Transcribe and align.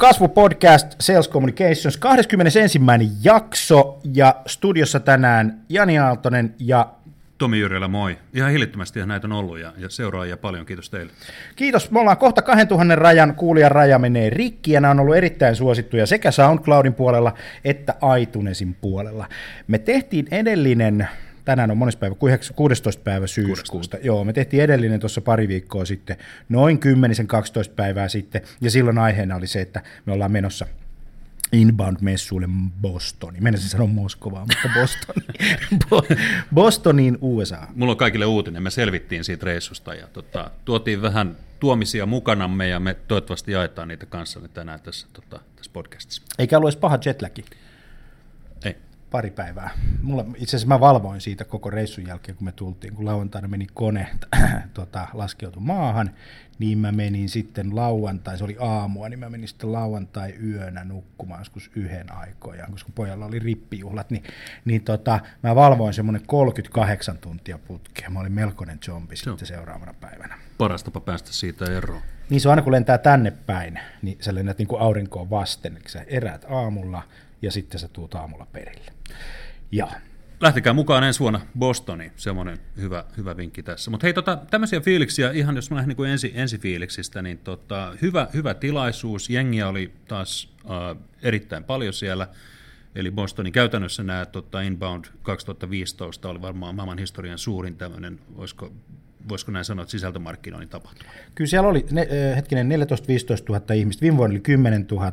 Kasvupodcast 0.00 0.94
Sales 1.00 1.30
Communications 1.30 1.96
21. 1.96 2.80
jakso 3.22 3.98
ja 4.14 4.34
studiossa 4.46 5.00
tänään 5.00 5.60
Jani 5.68 5.98
Aaltonen 5.98 6.54
ja 6.58 6.88
Tomi 7.38 7.58
Jyrjälä, 7.58 7.88
moi. 7.88 8.18
Ihan 8.34 8.50
hillittömästi 8.50 9.06
näitä 9.06 9.26
on 9.26 9.32
ollut 9.32 9.58
ja, 9.58 9.72
ja 9.78 9.88
seuraajia 9.88 10.36
paljon. 10.36 10.66
Kiitos 10.66 10.90
teille. 10.90 11.12
Kiitos. 11.56 11.90
Me 11.90 12.00
ollaan 12.00 12.16
kohta 12.16 12.42
2000 12.42 12.94
rajan, 12.96 13.34
kuulijan 13.34 13.70
raja 13.70 13.98
menee 13.98 14.30
rikki 14.30 14.72
ja 14.72 14.80
nämä 14.80 14.90
on 14.90 15.00
ollut 15.00 15.16
erittäin 15.16 15.56
suosittuja 15.56 16.06
sekä 16.06 16.30
SoundCloudin 16.30 16.94
puolella 16.94 17.34
että 17.64 17.94
iTunesin 18.20 18.76
puolella. 18.80 19.28
Me 19.66 19.78
tehtiin 19.78 20.26
edellinen 20.30 21.08
tänään 21.50 21.70
on 21.70 21.76
mones 21.78 21.96
päivä, 21.96 22.14
16. 22.56 23.02
päivä 23.04 23.26
syyskuuta. 23.26 23.70
16. 23.70 23.96
Joo, 24.06 24.24
me 24.24 24.32
tehtiin 24.32 24.62
edellinen 24.62 25.00
tuossa 25.00 25.20
pari 25.20 25.48
viikkoa 25.48 25.84
sitten, 25.84 26.16
noin 26.48 26.80
10-12 27.70 27.72
päivää 27.76 28.08
sitten, 28.08 28.42
ja 28.60 28.70
silloin 28.70 28.98
aiheena 28.98 29.36
oli 29.36 29.46
se, 29.46 29.60
että 29.60 29.82
me 30.06 30.12
ollaan 30.12 30.32
menossa 30.32 30.66
Inbound-messuille 31.52 32.48
Bostoniin. 32.80 33.42
Mennäisin 33.42 33.70
sanoa 33.70 33.86
Moskovaa, 33.86 34.40
mutta 34.46 34.68
Bostoniin. 34.80 35.34
Bostoniin, 36.54 37.18
USA. 37.20 37.66
Mulla 37.74 37.92
on 37.92 37.96
kaikille 37.96 38.26
uutinen. 38.26 38.62
Me 38.62 38.70
selvittiin 38.70 39.24
siitä 39.24 39.46
reissusta 39.46 39.94
ja 39.94 40.06
tota, 40.12 40.50
tuotiin 40.64 41.02
vähän 41.02 41.36
tuomisia 41.60 42.06
mukanamme 42.06 42.68
ja 42.68 42.80
me 42.80 42.94
toivottavasti 42.94 43.52
jaetaan 43.52 43.88
niitä 43.88 44.06
kanssanne 44.06 44.48
tänään 44.48 44.80
tässä, 44.80 45.06
tota, 45.12 45.40
tässä 45.56 45.70
podcastissa. 45.72 46.22
Eikä 46.38 46.56
ollut 46.56 46.68
edes 46.68 46.80
paha 46.80 46.98
jetlagi 47.04 47.44
pari 49.10 49.30
päivää. 49.30 49.70
Mulla, 50.02 50.24
itse 50.36 50.56
asiassa 50.56 50.68
mä 50.68 50.80
valvoin 50.80 51.20
siitä 51.20 51.44
koko 51.44 51.70
reissun 51.70 52.06
jälkeen, 52.06 52.36
kun 52.36 52.44
me 52.44 52.52
tultiin, 52.52 52.94
kun 52.94 53.04
lauantaina 53.04 53.48
meni 53.48 53.66
kone, 53.74 54.08
tota, 54.74 55.06
laskeutui 55.12 55.62
maahan, 55.62 56.10
niin 56.58 56.78
mä 56.78 56.92
menin 56.92 57.28
sitten 57.28 57.76
lauantai, 57.76 58.38
se 58.38 58.44
oli 58.44 58.56
aamua, 58.60 59.08
niin 59.08 59.18
mä 59.18 59.30
menin 59.30 59.48
sitten 59.48 59.72
lauantai 59.72 60.34
yönä 60.44 60.84
nukkumaan 60.84 61.40
joskus 61.40 61.70
yhden 61.76 62.12
aikoja, 62.12 62.66
koska 62.70 62.92
pojalla 62.94 63.26
oli 63.26 63.38
rippijuhlat, 63.38 64.10
niin, 64.10 64.22
niin 64.64 64.84
tota, 64.84 65.20
mä 65.42 65.54
valvoin 65.54 65.94
semmoinen 65.94 66.22
38 66.26 67.18
tuntia 67.18 67.58
putkea. 67.58 68.10
Mä 68.10 68.20
olin 68.20 68.32
melkoinen 68.32 68.78
zombi 68.84 69.16
se 69.16 69.24
sitten 69.24 69.46
seuraavana 69.46 69.94
päivänä. 70.00 70.38
Paras 70.58 70.84
tapa 70.84 71.00
päästä 71.00 71.32
siitä 71.32 71.64
eroon. 71.64 72.02
Niin 72.30 72.40
se 72.40 72.48
on 72.48 72.50
aina 72.50 72.62
kun 72.62 72.72
lentää 72.72 72.98
tänne 72.98 73.30
päin, 73.30 73.80
niin 74.02 74.18
sä 74.20 74.34
lennät 74.34 74.58
niin 74.58 74.68
kuin 74.68 74.82
aurinkoon 74.82 75.30
vasten, 75.30 75.76
eli 75.76 75.88
sä 75.88 76.04
eräät 76.06 76.46
aamulla, 76.48 77.02
ja 77.42 77.52
sitten 77.52 77.80
sä 77.80 77.88
tuut 77.88 78.14
aamulla 78.14 78.46
perille. 78.52 78.99
Ja. 79.72 79.88
Lähtekää 80.40 80.72
mukaan 80.72 81.04
ensi 81.04 81.20
vuonna 81.20 81.40
Bostoniin, 81.58 82.12
semmoinen 82.16 82.58
hyvä, 82.76 83.04
hyvä 83.16 83.36
vinkki 83.36 83.62
tässä. 83.62 83.90
Mutta 83.90 84.06
hei, 84.06 84.14
tota, 84.14 84.38
tämmöisiä 84.50 84.80
fiiliksiä, 84.80 85.30
ihan 85.30 85.56
jos 85.56 85.70
mä 85.70 85.76
lähden 85.76 85.96
niin 85.98 86.10
ensi, 86.10 86.32
ensifiiliksistä, 86.34 87.22
niin 87.22 87.38
tota, 87.38 87.96
hyvä, 88.02 88.28
hyvä 88.34 88.54
tilaisuus. 88.54 89.30
Jengiä 89.30 89.68
oli 89.68 89.92
taas 90.08 90.54
äh, 90.64 91.02
erittäin 91.22 91.64
paljon 91.64 91.92
siellä. 91.92 92.28
Eli 92.94 93.10
Bostonin 93.10 93.52
käytännössä 93.52 94.02
nämä 94.02 94.26
tota, 94.26 94.60
Inbound 94.60 95.04
2015 95.22 96.28
oli 96.28 96.42
varmaan 96.42 96.74
maailman 96.74 96.98
historian 96.98 97.38
suurin 97.38 97.76
tämmöinen, 97.76 98.20
olisiko 98.36 98.72
voisiko 99.28 99.52
näin 99.52 99.64
sanoa, 99.64 99.82
että 99.82 99.90
sisältömarkkinoinnin 99.90 100.68
tapahtuma? 100.68 101.10
Kyllä 101.34 101.48
siellä 101.48 101.68
oli 101.68 101.86
ne, 101.90 102.08
hetkinen 102.36 102.68
14-15 102.68 102.72
000 103.48 103.74
ihmistä, 103.74 104.02
viime 104.02 104.16
vuonna 104.16 104.32
oli 104.32 104.40
10 104.40 104.86
000, 104.90 105.12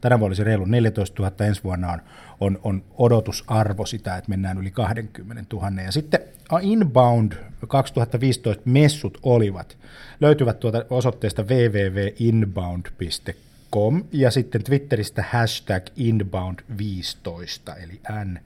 tänä 0.00 0.20
vuonna 0.20 0.30
oli 0.30 0.36
se 0.36 0.44
reilu 0.44 0.64
14 0.64 1.22
000, 1.22 1.46
ensi 1.46 1.64
vuonna 1.64 1.92
on, 1.92 2.00
on, 2.40 2.60
on 2.62 2.84
odotusarvo 2.98 3.86
sitä, 3.86 4.16
että 4.16 4.30
mennään 4.30 4.58
yli 4.58 4.70
20 4.70 5.56
000. 5.56 5.70
Ja 5.84 5.92
sitten 5.92 6.20
Inbound 6.60 7.32
2015 7.68 8.62
messut 8.64 9.18
olivat, 9.22 9.78
löytyvät 10.20 10.60
tuota 10.60 10.84
osoitteesta 10.90 11.42
www.inbound.com 11.42 14.04
ja 14.12 14.30
sitten 14.30 14.64
Twitteristä 14.64 15.24
hashtag 15.30 15.86
inbound15 15.98 17.72
eli 17.82 18.00
n 18.24 18.38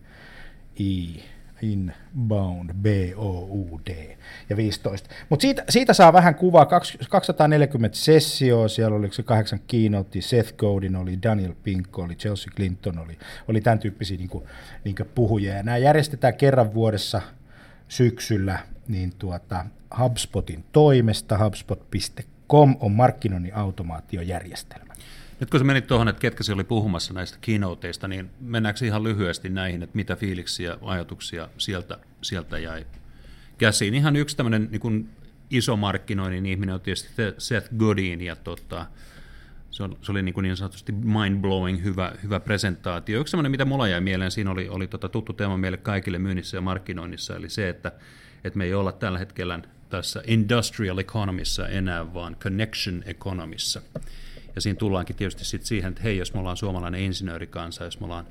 i 0.81 1.23
Inbound, 1.63 2.71
B-O-U-D 2.75 4.17
ja 4.51 4.57
15. 4.57 5.11
Mutta 5.29 5.43
siitä, 5.43 5.65
siitä 5.69 5.93
saa 5.93 6.13
vähän 6.13 6.35
kuvaa, 6.35 6.67
240 7.11 7.99
sessioa, 7.99 8.69
siellä 8.69 8.97
oli 8.97 9.13
se 9.13 9.23
kahdeksan 9.23 9.61
keynote, 9.67 10.21
Seth 10.21 10.57
Godin 10.57 10.97
oli, 10.97 11.23
Daniel 11.23 11.55
Pink 11.63 11.99
oli, 11.99 12.15
Chelsea 12.15 12.53
Clinton 12.57 12.99
oli, 12.99 13.19
oli 13.49 13.61
tämän 13.61 13.79
tyyppisiä 13.79 14.17
niin 14.17 14.29
kuin, 14.29 14.45
niin 14.85 14.97
kuin 14.97 15.09
puhujia. 15.15 15.55
Ja 15.55 15.63
nämä 15.63 15.79
järjestetään 15.79 16.35
kerran 16.35 16.75
vuodessa 16.75 17.23
syksyllä 17.89 18.59
niin 18.89 19.13
tuota, 19.19 19.67
HubSpotin 19.99 20.65
toimesta, 20.73 21.39
hubspot.com 21.39 22.77
on 22.81 22.93
markkinoinnin 22.93 23.55
automaatiojärjestelmä. 23.55 24.95
Nyt 25.41 25.51
kun 25.51 25.61
sä 25.61 25.65
menit 25.65 25.87
tuohon, 25.87 26.09
että 26.09 26.21
ketkä 26.21 26.43
se 26.43 26.53
oli 26.53 26.65
puhumassa 26.65 27.15
näistä 27.15 27.39
keynoteista, 27.41 28.09
niin 28.09 28.31
mennäänkö 28.41 28.87
ihan 28.87 29.05
lyhyesti 29.05 29.49
näihin, 29.49 29.83
että 29.83 29.97
mitä 29.97 30.17
fiiliksiä, 30.17 30.79
ajatuksia 30.83 31.49
sieltä, 31.59 31.99
sieltä 32.23 32.59
jäi 32.59 32.87
käsiin? 33.59 33.95
Ihan 33.95 34.17
yksi 34.17 34.37
tämmöinen 34.37 34.69
niin 34.71 35.11
iso 35.51 35.77
markkinoinnin 35.77 36.47
ihminen 36.47 36.75
on 36.75 36.81
tietysti 36.81 37.09
Seth 37.39 37.69
Godin, 37.77 38.21
ja 38.21 38.37
tota, 38.37 38.87
se, 39.71 39.83
on, 39.83 39.97
se 40.03 40.13
oli 40.13 40.23
niin, 40.23 40.35
kuin 40.35 40.43
niin 40.43 40.57
sanotusti 40.57 40.93
mind-blowing 40.93 41.85
hyvä, 41.85 42.13
hyvä 42.23 42.41
presentaatio. 42.41 43.21
Yksi 43.21 43.31
semmoinen, 43.31 43.51
mitä 43.51 43.65
mulla 43.65 43.89
jäi 43.89 44.01
mieleen, 44.01 44.31
siinä 44.31 44.51
oli, 44.51 44.69
oli 44.69 44.87
tota 44.87 45.09
tuttu 45.09 45.33
teema 45.33 45.57
meille 45.57 45.77
kaikille 45.77 46.19
myynnissä 46.19 46.57
ja 46.57 46.61
markkinoinnissa, 46.61 47.37
eli 47.37 47.49
se, 47.49 47.69
että, 47.69 47.93
että 48.45 48.59
me 48.59 48.65
ei 48.65 48.75
olla 48.75 48.93
tällä 48.93 49.19
hetkellä 49.19 49.61
tässä 49.89 50.23
industrial 50.27 50.99
economissa 50.99 51.69
enää, 51.69 52.15
vaan 52.15 52.37
connection 52.37 53.03
economissa. 53.07 53.83
Ja 54.57 54.61
siinä 54.61 54.79
tullaankin 54.79 55.17
tietysti 55.17 55.45
sit 55.45 55.65
siihen, 55.65 55.89
että 55.89 56.03
hei, 56.03 56.19
jos 56.19 56.35
me 56.35 56.41
ollaan 56.41 56.57
suomalainen 56.57 57.01
insinöörikansa, 57.01 57.85
jos 57.85 58.01
me 58.01 58.05
ollaan 58.05 58.27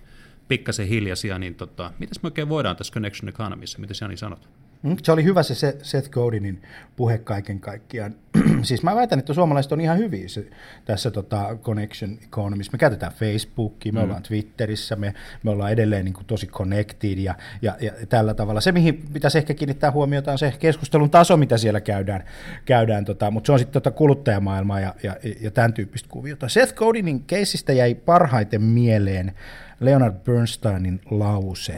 pikkasen 0.48 0.88
hiljaisia, 0.88 1.40
niin 1.40 1.56
tota, 1.56 1.92
miten 2.00 2.16
me 2.24 2.28
oikein 2.28 2.50
voidaan 2.50 2.76
tässä 2.76 2.94
Connection 2.94 3.30
Economyssa, 3.30 3.80
mitä 3.80 3.94
Jani 4.02 4.18
sanot? 4.18 4.50
Mm, 4.84 4.96
se 5.04 5.12
oli 5.12 5.24
hyvä 5.24 5.44
se 5.44 5.78
Seth 5.82 6.10
Godinin 6.10 6.62
puhe 6.96 7.18
kaiken 7.18 7.60
kaikkiaan. 7.60 8.16
siis 8.62 8.84
mä 8.84 8.96
väitän, 8.96 9.20
että 9.20 9.34
suomalaiset 9.34 9.72
on 9.72 9.82
ihan 9.82 9.98
hyviä 9.98 10.28
se, 10.28 10.48
tässä 10.86 11.12
tota 11.12 11.58
Connection 11.62 12.18
Economissa. 12.24 12.72
Me 12.72 12.78
käytetään 12.78 13.12
Facebookia, 13.12 13.94
me 13.94 14.00
mm. 14.00 14.04
ollaan 14.04 14.24
Twitterissä, 14.24 14.96
me, 14.96 15.14
me 15.44 15.52
ollaan 15.52 15.72
edelleen 15.72 16.06
niin 16.06 16.14
kuin 16.14 16.26
tosi 16.26 16.48
connected 16.48 17.18
ja, 17.18 17.36
ja, 17.62 17.78
ja, 17.82 17.92
tällä 18.10 18.34
tavalla. 18.34 18.62
Se, 18.62 18.72
mihin 18.72 19.04
pitäisi 19.14 19.38
ehkä 19.38 19.54
kiinnittää 19.54 19.92
huomiota, 19.92 20.32
on 20.32 20.38
se 20.38 20.54
keskustelun 20.60 21.10
taso, 21.10 21.38
mitä 21.38 21.58
siellä 21.58 21.82
käydään, 21.82 22.24
käydään 22.66 23.06
tota, 23.06 23.32
mutta 23.32 23.48
se 23.48 23.52
on 23.52 23.60
sitten 23.60 23.74
tota 23.74 23.92
kuluttajamaailmaa 23.92 24.80
ja, 24.80 24.96
ja, 25.04 25.16
ja 25.42 25.52
tämän 25.52 25.74
tyyppistä 25.74 26.10
kuviota. 26.10 26.50
Seth 26.50 26.74
Godinin 26.74 27.24
keisistä 27.24 27.74
jäi 27.74 27.96
parhaiten 27.96 28.62
mieleen 28.62 29.34
Leonard 29.80 30.16
Bernsteinin 30.16 31.02
lause, 31.12 31.74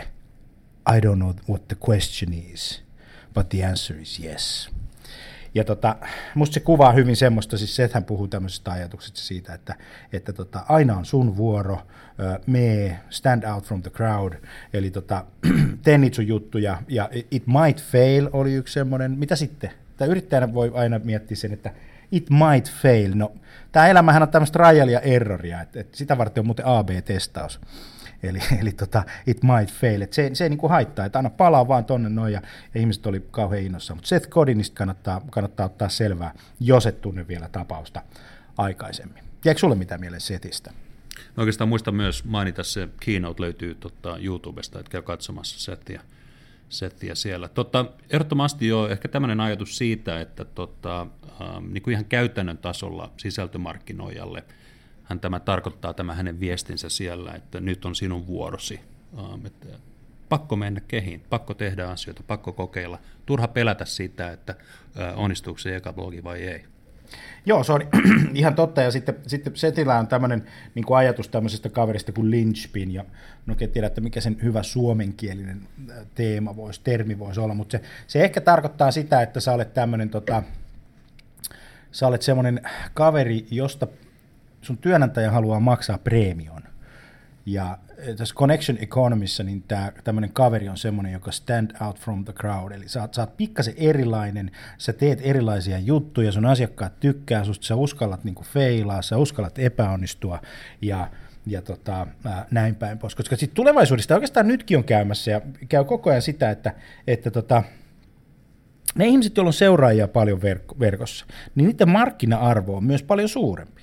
I 0.96 1.00
don't 1.00 1.16
know 1.16 1.34
what 1.50 1.68
the 1.68 1.78
question 1.90 2.34
is 2.34 2.87
but 3.38 3.50
the 3.50 3.66
answer 3.66 4.00
is 4.00 4.20
yes. 4.24 4.70
Ja 5.54 5.64
tota, 5.64 5.96
musta 6.36 6.54
se 6.54 6.60
kuvaa 6.60 6.92
hyvin 6.92 7.16
semmoista, 7.16 7.58
siis 7.58 7.76
Sethän 7.76 8.04
puhuu 8.04 8.28
tämmöisestä 8.28 8.72
ajatuksesta 8.72 9.20
siitä, 9.20 9.54
että, 9.54 9.76
että 10.14 10.34
tota, 10.34 10.66
aina 10.70 10.98
on 10.98 11.06
sun 11.06 11.38
vuoro, 11.38 11.80
me 12.48 13.00
stand 13.10 13.44
out 13.44 13.64
from 13.64 13.82
the 13.82 13.90
crowd, 13.92 14.34
eli 14.74 14.92
tota, 14.92 15.26
tee 15.84 15.98
niitä 15.98 16.16
sun 16.16 16.28
juttuja, 16.28 16.82
ja 16.88 17.10
it 17.32 17.44
might 17.48 17.84
fail 17.92 18.30
oli 18.34 18.54
yksi 18.54 18.74
semmoinen, 18.74 19.12
mitä 19.12 19.36
sitten? 19.36 19.72
Tämä 19.98 20.12
yrittäjänä 20.12 20.54
voi 20.54 20.72
aina 20.76 21.00
miettiä 21.00 21.38
sen, 21.38 21.54
että 21.54 21.72
it 22.12 22.30
might 22.30 22.72
fail. 22.82 23.12
No, 23.16 23.32
tämä 23.72 23.88
elämähän 23.88 24.24
on 24.24 24.30
tämmöistä 24.30 24.60
ja 24.92 25.00
erroria, 25.00 25.62
että, 25.62 25.80
että 25.80 25.98
sitä 25.98 26.18
varten 26.18 26.42
on 26.42 26.46
muuten 26.46 26.66
AB-testaus. 26.66 27.60
Eli, 28.24 28.40
eli 28.62 28.72
tota, 28.72 29.04
it 29.28 29.44
might 29.44 29.74
fail. 29.74 30.02
Et 30.02 30.14
se, 30.14 30.30
se 30.34 30.44
ei 30.44 30.50
niinku 30.50 30.68
haittaa, 30.68 31.06
että 31.06 31.20
aina 31.20 31.30
palaa 31.30 31.68
vaan 31.68 31.86
tonne 31.86 32.10
noin 32.10 32.34
ja, 32.34 32.42
ja 32.74 32.82
ihmiset 32.82 33.06
oli 33.06 33.28
kauhean 33.32 33.64
innossa. 33.64 33.96
Mutta 33.96 34.08
Seth 34.08 34.30
Godinista 34.30 34.76
kannattaa, 34.76 35.22
kannattaa 35.30 35.66
ottaa 35.66 35.90
selvää, 35.90 36.34
jos 36.60 36.86
et 36.86 37.02
tunne 37.02 37.28
vielä 37.28 37.50
tapausta 37.52 38.02
aikaisemmin. 38.58 39.24
Jääkö 39.46 39.60
sulle 39.60 39.76
mitään 39.76 40.02
mieleen 40.02 40.22
Setistä? 40.22 40.72
No 41.36 41.42
oikeastaan 41.42 41.68
muista 41.68 41.92
myös 41.92 42.26
mainita 42.26 42.64
se 42.64 42.90
keynote 43.06 43.42
löytyy 43.42 43.76
tota, 43.76 44.18
YouTubesta, 44.18 44.80
että 44.80 44.92
käy 44.92 45.02
katsomassa 45.02 45.60
settiä, 45.60 46.02
settiä 46.70 47.16
siellä. 47.16 47.48
Tota, 47.48 47.86
ehdottomasti 48.10 48.68
jo 48.68 48.88
ehkä 48.88 49.08
tämmöinen 49.08 49.40
ajatus 49.40 49.78
siitä, 49.78 50.22
että 50.22 50.46
tota, 50.46 51.08
ähm, 51.42 51.74
niin 51.74 51.82
kuin 51.82 51.92
ihan 51.92 52.06
käytännön 52.06 52.58
tasolla 52.58 53.12
sisältömarkkinoijalle– 53.18 54.44
hän 55.08 55.20
tämä 55.20 55.40
tarkoittaa 55.40 55.94
tämä 55.94 56.16
hänen 56.16 56.40
viestinsä 56.40 56.90
siellä, 56.90 57.34
että 57.34 57.60
nyt 57.60 57.86
on 57.86 57.96
sinun 57.96 58.28
vuorosi. 58.28 58.80
Että 59.46 59.68
pakko 60.30 60.56
mennä 60.56 60.82
kehiin, 60.88 61.24
pakko 61.30 61.54
tehdä 61.54 61.90
asioita, 61.90 62.24
pakko 62.28 62.52
kokeilla. 62.52 63.00
Turha 63.26 63.48
pelätä 63.48 63.86
sitä, 63.86 64.32
että 64.32 64.56
onnistuuko 65.16 65.60
se 65.60 65.76
eka 65.76 65.94
blogi 65.94 66.24
vai 66.24 66.42
ei. 66.42 66.66
Joo, 67.46 67.64
se 67.64 67.74
on 67.74 67.82
ihan 68.34 68.56
totta. 68.56 68.82
Ja 68.82 68.92
sitten, 68.92 69.16
sitten 69.28 69.56
Setillä 69.56 70.00
on 70.00 70.08
tämmöinen 70.08 70.46
niin 70.76 70.86
kuin 70.86 70.98
ajatus 70.98 71.30
tämmöisestä 71.30 71.70
kaverista 71.70 72.12
kuin 72.12 72.32
Lynchpin. 72.32 72.94
Ja 72.94 73.06
no 73.46 73.56
en 73.60 73.72
tiedä, 73.72 73.88
että 73.88 74.02
mikä 74.02 74.22
sen 74.22 74.38
hyvä 74.44 74.64
suomenkielinen 74.64 75.62
teema 76.16 76.56
voisi, 76.56 76.82
termi 76.84 77.20
voisi 77.20 77.40
olla, 77.40 77.54
mutta 77.54 77.72
se, 77.72 77.84
se 78.08 78.24
ehkä 78.24 78.42
tarkoittaa 78.42 78.92
sitä, 78.92 79.22
että 79.22 79.40
sä 79.40 79.54
olet 79.54 79.74
tämmöinen, 79.74 80.10
tota, 80.10 80.44
sä 81.92 82.08
olet 82.08 82.22
semmoinen 82.22 82.62
kaveri, 82.94 83.48
josta 83.52 83.88
sun 84.68 84.78
työnantaja 84.78 85.32
haluaa 85.32 85.60
maksaa 85.60 85.98
preemion. 85.98 86.64
Ja 87.46 87.78
tässä 88.18 88.36
Connection 88.36 88.78
Economissa 88.82 89.44
niin 89.44 89.64
tämä 89.68 89.92
tämmöinen 90.04 90.34
kaveri 90.34 90.70
on 90.70 90.78
semmoinen, 90.78 91.14
joka 91.14 91.32
stand 91.32 91.72
out 91.86 92.00
from 92.00 92.26
the 92.26 92.34
crowd, 92.34 92.72
eli 92.72 92.90
sä, 92.90 93.10
sä 93.12 93.22
oot 93.22 93.38
pikkasen 93.38 93.74
erilainen, 93.78 94.52
sä 94.78 94.94
teet 94.94 95.20
erilaisia 95.24 95.80
juttuja, 95.80 96.32
sun 96.32 96.46
asiakkaat 96.46 97.00
tykkää 97.00 97.44
susta, 97.44 97.66
sä 97.66 97.76
uskallat 97.76 98.24
niinku 98.24 98.44
feilaa, 98.44 99.02
sä 99.02 99.18
uskallat 99.18 99.60
epäonnistua 99.60 100.42
ja 100.82 101.10
ja 101.50 101.62
tota, 101.62 102.08
näin 102.52 102.76
päin 102.76 102.98
pois. 102.98 103.16
Koska 103.16 103.36
sitten 103.36 103.56
tulevaisuudesta 103.56 104.14
oikeastaan 104.14 104.48
nytkin 104.48 104.78
on 104.78 104.84
käymässä 104.84 105.32
ja 105.32 105.42
käy 105.70 105.84
koko 105.86 106.10
ajan 106.10 106.22
sitä, 106.22 106.52
että, 106.52 106.74
että 107.08 107.32
tota, 107.32 107.64
ne 108.96 109.06
ihmiset, 109.06 109.38
joilla 109.38 109.50
on 109.50 109.54
seuraajia 109.54 110.08
paljon 110.08 110.40
verk- 110.40 110.80
verkossa, 110.80 111.26
niin 111.56 111.68
niiden 111.68 111.90
markkina-arvo 111.90 112.78
on 112.78 112.84
myös 112.84 113.04
paljon 113.04 113.30
suurempi. 113.30 113.77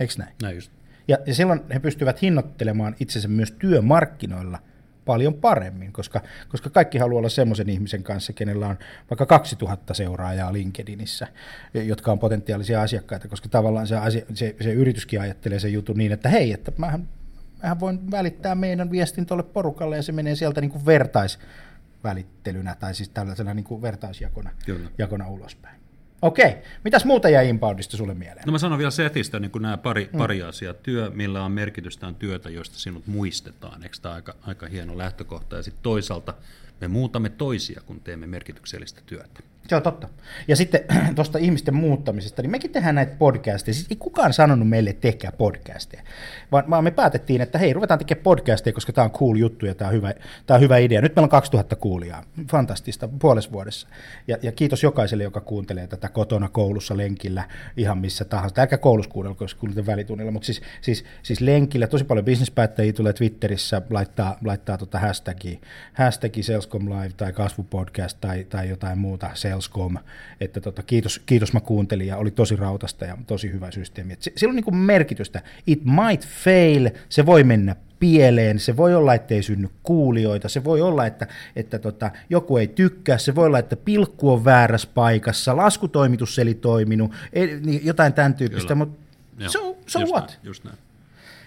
Eikö 0.00 0.14
näin? 0.18 0.34
Näin 0.42 0.54
just. 0.54 0.72
Ja, 1.08 1.18
ja 1.26 1.34
silloin 1.34 1.60
he 1.74 1.78
pystyvät 1.78 2.22
hinnoittelemaan 2.22 2.96
itsensä 3.00 3.28
myös 3.28 3.52
työmarkkinoilla 3.52 4.58
paljon 5.06 5.34
paremmin, 5.34 5.92
koska, 5.92 6.20
koska 6.48 6.70
kaikki 6.70 6.98
haluaa 6.98 7.18
olla 7.18 7.28
semmoisen 7.28 7.68
ihmisen 7.68 8.02
kanssa, 8.02 8.32
kenellä 8.32 8.66
on 8.66 8.78
vaikka 9.10 9.26
2000 9.26 9.94
seuraajaa 9.94 10.52
LinkedInissä, 10.52 11.26
jotka 11.74 12.12
on 12.12 12.18
potentiaalisia 12.18 12.82
asiakkaita, 12.82 13.28
koska 13.28 13.48
tavallaan 13.48 13.86
se, 13.86 13.96
asia, 13.96 14.24
se, 14.34 14.56
se 14.60 14.72
yrityskin 14.72 15.20
ajattelee 15.20 15.58
sen 15.58 15.72
jutun 15.72 15.96
niin, 15.96 16.12
että 16.12 16.28
hei, 16.28 16.52
että 16.52 16.72
mähän, 16.76 17.08
mähän 17.62 17.80
voin 17.80 18.10
välittää 18.10 18.54
meidän 18.54 18.90
viestin 18.90 19.26
tuolle 19.26 19.42
porukalle 19.42 19.96
ja 19.96 20.02
se 20.02 20.12
menee 20.12 20.34
sieltä 20.34 20.60
niin 20.60 20.70
kuin 20.70 20.86
vertaisvälittelynä 20.86 22.74
tai 22.74 22.94
siis 22.94 23.08
tällaisena 23.08 23.54
niin 23.54 23.64
kuin 23.64 23.82
vertaisjakona 23.82 24.50
Kyllä. 24.66 24.90
jakona 24.98 25.28
ulospäin. 25.28 25.75
Okei, 26.22 26.54
mitäs 26.84 27.04
muuta 27.04 27.28
jäi 27.28 27.48
inboundista 27.48 27.96
sulle 27.96 28.14
mieleen? 28.14 28.46
No 28.46 28.52
mä 28.52 28.58
sanon 28.58 28.78
vielä 28.78 28.90
Sethistä 28.90 29.40
niin 29.40 29.50
nämä 29.60 29.76
pari, 29.76 30.08
mm. 30.12 30.18
pari 30.18 30.42
asiaa. 30.42 30.74
Työ, 30.74 31.10
millä 31.14 31.42
on 31.42 31.52
merkitystä, 31.52 32.06
on 32.06 32.14
työtä, 32.14 32.50
josta 32.50 32.78
sinut 32.78 33.06
muistetaan. 33.06 33.82
Eikö 33.82 33.96
tämä 34.02 34.14
aika, 34.14 34.34
aika 34.42 34.66
hieno 34.66 34.98
lähtökohta? 34.98 35.56
Ja 35.56 35.62
sitten 35.62 35.82
toisaalta 35.82 36.34
me 36.80 36.88
muutamme 36.88 37.28
toisia, 37.28 37.80
kun 37.86 38.00
teemme 38.00 38.26
merkityksellistä 38.26 39.00
työtä. 39.06 39.40
Se 39.68 39.76
on 39.76 39.82
totta. 39.82 40.08
Ja 40.48 40.56
sitten 40.56 40.80
tuosta 41.14 41.38
ihmisten 41.38 41.74
muuttamisesta, 41.74 42.42
niin 42.42 42.50
mekin 42.50 42.70
tehdään 42.70 42.94
näitä 42.94 43.16
podcasteja. 43.18 43.74
Siis 43.74 43.86
ei 43.90 43.96
kukaan 43.96 44.32
sanonut 44.32 44.68
meille, 44.68 44.90
että 44.90 45.00
tehkää 45.00 45.32
podcasteja, 45.32 46.02
vaan, 46.52 46.64
vaan 46.70 46.84
me 46.84 46.90
päätettiin, 46.90 47.40
että 47.40 47.58
hei, 47.58 47.72
ruvetaan 47.72 47.98
tekemään 47.98 48.22
podcasteja, 48.22 48.74
koska 48.74 48.92
tämä 48.92 49.04
on 49.04 49.10
cool 49.10 49.36
juttu 49.36 49.66
ja 49.66 49.74
tämä 49.74 49.88
on 49.88 49.94
hyvä, 49.94 50.14
tämä 50.46 50.56
on 50.56 50.60
hyvä 50.60 50.78
idea. 50.78 51.00
Nyt 51.00 51.16
meillä 51.16 51.26
on 51.26 51.30
2000 51.30 51.76
kuulijaa, 51.76 52.24
fantastista, 52.50 53.08
puolessa 53.08 53.52
vuodessa. 53.52 53.88
Ja, 54.28 54.36
ja 54.42 54.52
kiitos 54.52 54.82
jokaiselle, 54.82 55.24
joka 55.24 55.40
kuuntelee 55.40 55.86
tätä 55.86 56.08
kotona, 56.08 56.48
koulussa, 56.48 56.96
lenkillä, 56.96 57.44
ihan 57.76 57.98
missä 57.98 58.24
tahansa. 58.24 58.60
Älkää 58.60 58.78
koulussa 58.78 59.10
kuunnella, 59.10 59.36
koska 59.36 59.60
kuulette 59.60 59.86
välitunnilla, 59.86 60.30
mutta 60.30 60.46
siis, 60.46 60.62
siis, 60.80 61.04
siis 61.22 61.40
lenkillä 61.40 61.86
tosi 61.86 62.04
paljon 62.04 62.24
bisnespäättäjiä 62.24 62.92
tulee 62.92 63.12
Twitterissä, 63.12 63.82
laittaa, 63.90 64.38
laittaa 64.44 64.78
tota 64.78 64.98
hashtagia, 64.98 65.58
hashtagia 65.92 66.42
Salescom 66.42 66.90
Live 66.90 67.12
tai 67.16 67.32
kasvupodcast 67.32 68.18
tai, 68.20 68.44
tai 68.44 68.68
jotain 68.68 68.98
muuta, 68.98 69.30
Salescom, 69.56 69.98
että 70.40 70.60
tota, 70.60 70.82
kiitos, 70.82 71.20
kiitos 71.26 71.52
mä 71.52 71.60
kuuntelin 71.60 72.06
ja 72.06 72.16
oli 72.16 72.30
tosi 72.30 72.56
rautasta 72.56 73.04
ja 73.04 73.18
tosi 73.26 73.52
hyvä 73.52 73.70
systeemi. 73.70 74.12
Et 74.12 74.22
sillä 74.36 74.50
on 74.50 74.56
niin 74.56 74.76
merkitystä. 74.76 75.42
It 75.66 75.80
might 75.84 76.28
fail, 76.44 76.90
se 77.08 77.26
voi 77.26 77.44
mennä 77.44 77.76
pieleen, 77.98 78.58
se 78.58 78.76
voi 78.76 78.94
olla, 78.94 79.14
että 79.14 79.34
ei 79.34 79.42
synny 79.42 79.68
kuulijoita, 79.82 80.48
se 80.48 80.64
voi 80.64 80.80
olla, 80.80 81.06
että, 81.06 81.26
että 81.56 81.78
tota, 81.78 82.10
joku 82.30 82.56
ei 82.56 82.66
tykkää, 82.66 83.18
se 83.18 83.34
voi 83.34 83.46
olla, 83.46 83.58
että 83.58 83.76
pilkku 83.76 84.32
on 84.32 84.44
väärässä 84.44 84.88
paikassa, 84.94 85.56
laskutoimitus 85.56 86.38
ei 86.38 86.54
toiminut, 86.54 87.12
ei, 87.32 87.60
niin 87.60 87.86
jotain 87.86 88.12
tämän 88.12 88.34
tyyppistä, 88.34 88.74
mutta 88.74 89.04
so, 89.48 89.76
so 89.86 90.00
just 90.00 90.12
what? 90.12 90.28
Näin, 90.28 90.40
just 90.42 90.64
näin. 90.64 90.78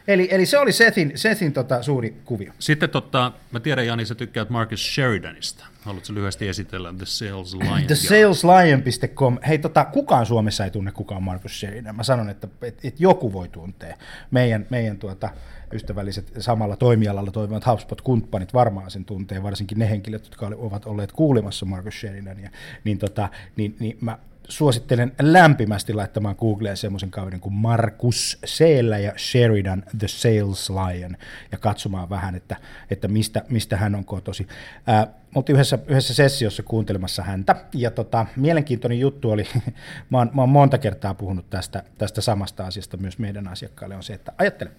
Eli, 0.09 0.27
eli 0.31 0.45
se 0.45 0.59
oli 0.59 0.71
Sethin, 0.71 1.11
Sethin 1.15 1.53
tota, 1.53 1.83
suuri 1.83 2.17
kuvio. 2.25 2.53
Sitten 2.59 2.89
tota, 2.89 3.31
mä 3.51 3.59
tiedän 3.59 3.88
Jani, 3.88 4.06
sä 4.06 4.15
tykkäät 4.15 4.50
Marcus 4.50 4.95
Sheridanista. 4.95 5.65
Haluatko 5.81 6.13
lyhyesti 6.13 6.47
esitellä 6.47 6.94
The 6.97 7.06
Sales 7.06 7.56
Lion? 7.56 7.83
TheSalesLion.com. 7.88 9.38
Hei, 9.47 9.57
tota, 9.57 9.85
kukaan 9.85 10.25
Suomessa 10.25 10.63
ei 10.63 10.71
tunne 10.71 10.91
kukaan 10.91 11.23
Marcus 11.23 11.59
Sheridan. 11.59 11.95
Mä 11.95 12.03
sanon, 12.03 12.29
että, 12.29 12.47
että, 12.61 12.88
että 12.88 13.03
joku 13.03 13.33
voi 13.33 13.47
tuntea. 13.47 13.97
Meidän, 14.31 14.65
meidän 14.69 14.97
tuota, 14.97 15.29
ystävälliset 15.73 16.31
samalla 16.39 16.75
toimialalla 16.75 17.31
toimivat 17.31 17.65
HubSpot-kumppanit 17.65 18.53
varmaan 18.53 18.91
sen 18.91 19.05
tuntee, 19.05 19.44
varsinkin 19.44 19.79
ne 19.79 19.89
henkilöt, 19.89 20.25
jotka 20.25 20.51
ovat 20.57 20.85
olleet 20.85 21.12
kuulemassa 21.12 21.65
Marcus 21.65 22.00
Sheridania. 22.00 22.50
Niin, 22.83 22.97
tota, 22.97 23.29
niin, 23.55 23.75
niin 23.79 23.97
mä 24.01 24.17
suosittelen 24.50 25.12
lämpimästi 25.22 25.94
laittamaan 25.94 26.36
Googleen 26.40 26.78
semmoisen 26.78 27.12
kaverin 27.12 27.40
kuin 27.40 27.54
Markus 27.54 28.40
Seellä 28.46 28.98
ja 28.98 29.13
Sheridan 29.18 29.84
The 30.00 30.07
Sales 30.07 30.69
Lion 30.69 31.18
ja 31.51 31.57
katsomaan 31.57 32.10
vähän, 32.10 32.36
että, 32.36 32.56
että 32.92 33.07
mistä, 33.07 33.46
mistä 33.50 33.78
hän 33.78 33.96
on 33.96 34.06
kotosi. 34.06 34.48
Ää, 34.88 35.07
oltiin 35.36 35.54
yhdessä, 35.54 35.80
yhdessä 35.88 36.13
sessiossa 36.13 36.63
kuuntelemassa 36.63 37.24
häntä 37.24 37.56
ja 37.74 37.92
tota, 37.92 38.25
mielenkiintoinen 38.36 39.00
juttu 39.00 39.31
oli, 39.31 39.48
mä 40.10 40.18
oon, 40.18 40.31
mä 40.34 40.42
oon 40.42 40.50
monta 40.50 40.78
kertaa 40.78 41.13
puhunut 41.13 41.50
tästä, 41.50 41.84
tästä 41.98 42.22
samasta 42.22 42.66
asiasta 42.66 42.98
myös 42.98 43.19
meidän 43.19 43.48
asiakkaille, 43.48 43.96
on 43.96 44.04
se, 44.04 44.13
että 44.13 44.34
ajattele, 44.38 44.72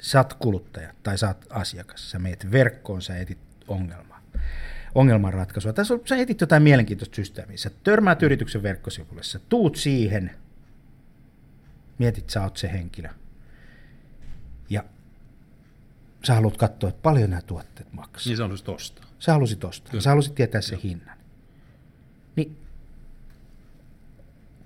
sä 0.00 0.18
oot 0.18 0.34
kuluttaja 0.34 0.92
tai 1.02 1.18
sä 1.18 1.28
oot 1.28 1.46
asiakas, 1.50 2.10
sä 2.10 2.18
meet 2.18 2.52
verkkoon, 2.52 3.02
sä 3.02 3.16
etit 3.16 3.38
ongelmaa 3.68 4.15
ongelmanratkaisua. 4.96 5.72
Tässä 5.72 5.94
on, 5.94 6.00
sä 6.04 6.16
etit 6.16 6.40
jotain 6.40 6.62
mielenkiintoista 6.62 7.16
systeemiä. 7.16 7.56
Sä 7.56 7.70
törmäät 7.84 8.22
yrityksen 8.22 8.62
verkkosivulle, 8.62 9.22
sä 9.22 9.40
tuut 9.48 9.76
siihen, 9.76 10.30
mietit, 11.98 12.30
sä 12.30 12.42
oot 12.42 12.56
se 12.56 12.72
henkilö. 12.72 13.08
Ja 14.70 14.84
sä 16.26 16.34
haluat 16.34 16.56
katsoa, 16.56 16.88
että 16.88 17.02
paljon 17.02 17.30
nämä 17.30 17.42
tuotteet 17.42 17.92
maksaa. 17.92 18.30
Niin 18.30 18.36
sä 18.36 18.42
haluaisit 18.42 18.68
ostaa. 18.68 19.04
Sä 19.18 19.32
halusit 19.32 19.64
ostaa. 19.64 19.90
Kyllä. 19.90 20.02
Sä 20.02 20.10
halusit 20.10 20.34
tietää 20.34 20.60
sen 20.60 20.78
hinnan. 20.78 21.16
Niin 22.36 22.56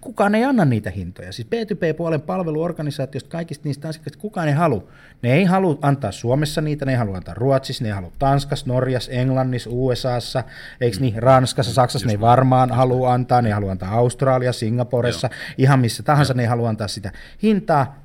kukaan 0.00 0.34
ei 0.34 0.44
anna 0.44 0.64
niitä 0.64 0.90
hintoja. 0.90 1.32
Siis 1.32 1.48
B2B-puolen 1.48 2.20
palveluorganisaatiosta, 2.20 3.30
kaikista 3.30 3.68
niistä 3.68 3.88
asiakkaista, 3.88 4.18
kukaan 4.18 4.48
ei 4.48 4.54
halua. 4.54 4.84
Ne 5.22 5.34
ei 5.34 5.44
halua 5.44 5.78
antaa 5.82 6.12
Suomessa 6.12 6.60
niitä, 6.60 6.84
ne 6.84 6.92
ei 6.92 6.98
halua 6.98 7.16
antaa 7.16 7.34
Ruotsissa, 7.34 7.84
ne 7.84 7.88
ei 7.88 7.94
halua 7.94 8.12
Tanskassa, 8.18 8.66
Norjassa, 8.68 9.12
Englannissa, 9.12 9.70
USAssa, 9.72 10.44
eikö 10.80 10.96
niin, 11.00 11.22
Ranskassa, 11.22 11.74
Saksassa 11.74 12.06
ne 12.06 12.12
ei 12.12 12.20
varmaan 12.20 12.70
halua 12.70 13.14
antaa, 13.14 13.42
ne 13.42 13.48
ei 13.48 13.52
halua 13.52 13.72
antaa 13.72 13.94
Australia, 13.94 14.52
Singaporessa, 14.52 15.28
Joo. 15.32 15.54
ihan 15.58 15.80
missä 15.80 16.02
tahansa 16.02 16.32
Joo. 16.32 16.36
ne 16.36 16.42
ei 16.42 16.48
halua 16.48 16.68
antaa 16.68 16.88
sitä 16.88 17.12
hintaa. 17.42 18.02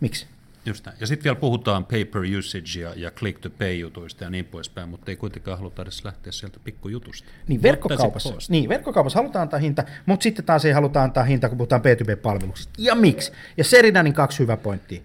Miksi? 0.00 0.26
Just 0.66 0.86
näin. 0.86 0.96
Ja 1.00 1.06
sitten 1.06 1.24
vielä 1.24 1.36
puhutaan 1.36 1.84
paper 1.84 2.22
usage 2.38 2.80
ja, 2.80 2.92
ja 2.96 3.10
click 3.10 3.38
to 3.38 3.50
pay 3.50 3.74
jutuista 3.74 4.24
ja 4.24 4.30
niin 4.30 4.44
poispäin, 4.44 4.88
mutta 4.88 5.10
ei 5.10 5.16
kuitenkaan 5.16 5.58
haluta 5.58 5.82
edes 5.82 6.04
lähteä 6.04 6.32
sieltä 6.32 6.60
pikkujutusta. 6.64 7.28
Niin 7.48 7.62
verkkokaupassa, 7.62 8.34
niin, 8.48 8.68
verkkokaupassa 8.68 9.18
halutaan 9.18 9.42
antaa 9.42 9.60
hinta, 9.60 9.84
mutta 10.06 10.22
sitten 10.22 10.44
taas 10.44 10.64
ei 10.64 10.72
haluta 10.72 11.02
antaa 11.02 11.24
hinta, 11.24 11.48
kun 11.48 11.58
puhutaan 11.58 11.82
B2B-palveluksista. 11.82 12.72
Ja 12.78 12.94
miksi? 12.94 13.32
Ja 13.56 13.64
Seridanin 13.64 14.12
kaksi 14.12 14.38
hyvä 14.38 14.56
pointtia, 14.56 15.00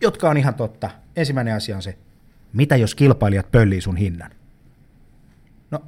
jotka 0.00 0.30
on 0.30 0.36
ihan 0.36 0.54
totta. 0.54 0.90
Ensimmäinen 1.16 1.54
asia 1.54 1.76
on 1.76 1.82
se, 1.82 1.98
mitä 2.52 2.76
jos 2.76 2.94
kilpailijat 2.94 3.50
pöllii 3.50 3.80
sun 3.80 3.96
hinnan? 3.96 4.30
No, 5.70 5.82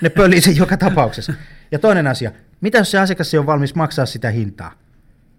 ne 0.00 0.08
pöllii 0.08 0.40
sen 0.40 0.56
joka 0.56 0.76
tapauksessa. 0.76 1.34
Ja 1.72 1.78
toinen 1.78 2.06
asia, 2.06 2.32
mitä 2.60 2.78
jos 2.78 2.90
se 2.90 2.98
asiakas 2.98 3.34
ei 3.34 3.38
ole 3.38 3.46
valmis 3.46 3.74
maksaa 3.74 4.06
sitä 4.06 4.30
hintaa? 4.30 4.72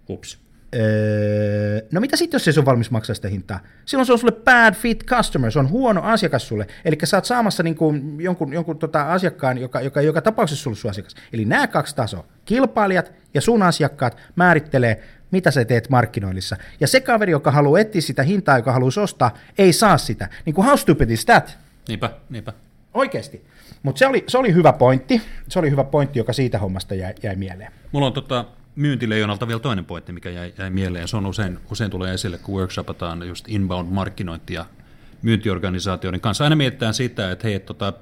Hups 0.08 0.45
Öö, 0.76 1.82
no 1.92 2.02
mitä 2.02 2.18
sitten, 2.18 2.36
jos 2.36 2.46
se 2.46 2.60
ole 2.60 2.66
valmis 2.66 2.92
maksaa 2.92 3.16
sitä 3.16 3.28
hintaa? 3.28 3.60
Silloin 3.86 4.06
se 4.06 4.14
on 4.14 4.20
sulle 4.20 4.32
bad 4.32 4.74
fit 4.74 5.04
customer, 5.06 5.52
se 5.52 5.60
on 5.60 5.70
huono 5.70 6.02
asiakas 6.02 6.48
sulle. 6.48 6.68
Eli 6.86 6.98
sä 7.04 7.18
oot 7.18 7.26
saamassa 7.26 7.64
niin 7.64 7.76
kuin 7.76 8.22
jonkun, 8.22 8.54
jonkun 8.54 8.78
tota 8.78 9.14
asiakkaan, 9.14 9.58
joka, 9.58 9.82
joka 9.82 10.02
joka 10.02 10.22
tapauksessa 10.22 10.64
sulle 10.64 10.78
sun 10.78 10.92
asiakas. 10.92 11.16
Eli 11.34 11.46
nämä 11.46 11.68
kaksi 11.68 11.96
tasoa, 11.96 12.26
kilpailijat 12.46 13.12
ja 13.34 13.42
sun 13.42 13.64
asiakkaat 13.64 14.18
määrittelee, 14.36 15.04
mitä 15.32 15.52
sä 15.52 15.66
teet 15.66 15.90
markkinoillissa. 15.90 16.58
Ja 16.80 16.88
se 16.88 17.00
kaveri, 17.00 17.32
joka 17.32 17.52
haluaa 17.52 17.80
etsiä 17.80 18.02
sitä 18.02 18.24
hintaa, 18.24 18.58
joka 18.58 18.72
haluaa 18.72 19.04
ostaa, 19.04 19.38
ei 19.58 19.74
saa 19.74 19.98
sitä. 19.98 20.30
Niin 20.46 20.54
kuin 20.54 20.66
how 20.66 20.78
stupid 20.78 21.10
is 21.10 21.26
that? 21.26 21.58
Niinpä, 21.88 22.10
niinpä. 22.30 22.54
Oikeasti. 22.94 23.46
Mutta 23.84 24.00
se 24.00 24.08
oli, 24.08 24.24
se 24.28 24.38
oli 24.38 24.54
hyvä 24.54 24.74
pointti. 24.74 25.22
Se 25.50 25.60
oli 25.60 25.72
hyvä 25.72 25.84
pointti, 25.84 26.20
joka 26.20 26.34
siitä 26.34 26.60
hommasta 26.60 26.96
jäi, 26.96 27.14
jäi 27.24 27.36
mieleen. 27.36 27.72
Mulla 27.92 28.08
on 28.08 28.14
tota, 28.14 28.46
myyntileijonalta 28.76 29.48
vielä 29.48 29.60
toinen 29.60 29.86
pointti, 29.86 30.12
mikä 30.12 30.30
jäi, 30.30 30.54
jäi 30.58 30.70
mieleen. 30.70 31.08
Se 31.08 31.18
on 31.18 31.26
usein, 31.26 31.60
usein 31.72 31.92
tulee 31.92 32.14
esille, 32.14 32.38
kun 32.38 32.56
workshopataan 32.56 33.28
just 33.28 33.48
inbound-markkinointia 33.48 34.66
myyntiorganisaatioiden 35.22 36.22
kanssa. 36.22 36.44
Aina 36.44 36.56
mietitään 36.56 36.94
sitä, 36.94 37.32
että 37.32 37.48
hei, 37.48 37.60
tota, 37.60 37.94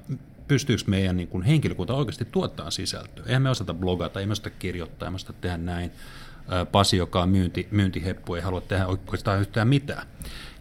pystyykö 0.48 0.82
meidän 0.86 1.16
niin 1.16 1.28
kuin 1.28 1.42
henkilökunta 1.42 1.94
oikeasti 1.94 2.24
tuottaa 2.24 2.70
sisältöä. 2.70 3.24
Eihän 3.26 3.42
me 3.42 3.50
osata 3.50 3.74
blogata, 3.74 4.20
ei 4.20 4.26
me 4.26 4.32
osata 4.32 4.50
kirjoittaa, 4.50 5.06
ei 5.06 5.10
me 5.10 5.14
osata 5.14 5.32
tehdä 5.40 5.56
näin. 5.56 5.90
Pasi, 6.72 6.96
joka 6.96 7.22
on 7.22 7.28
myynti, 7.28 7.68
myyntiheppu, 7.70 8.34
ei 8.34 8.42
halua 8.42 8.60
tehdä 8.60 8.86
oikeastaan 8.86 9.40
yhtään 9.40 9.68
mitään. 9.68 10.06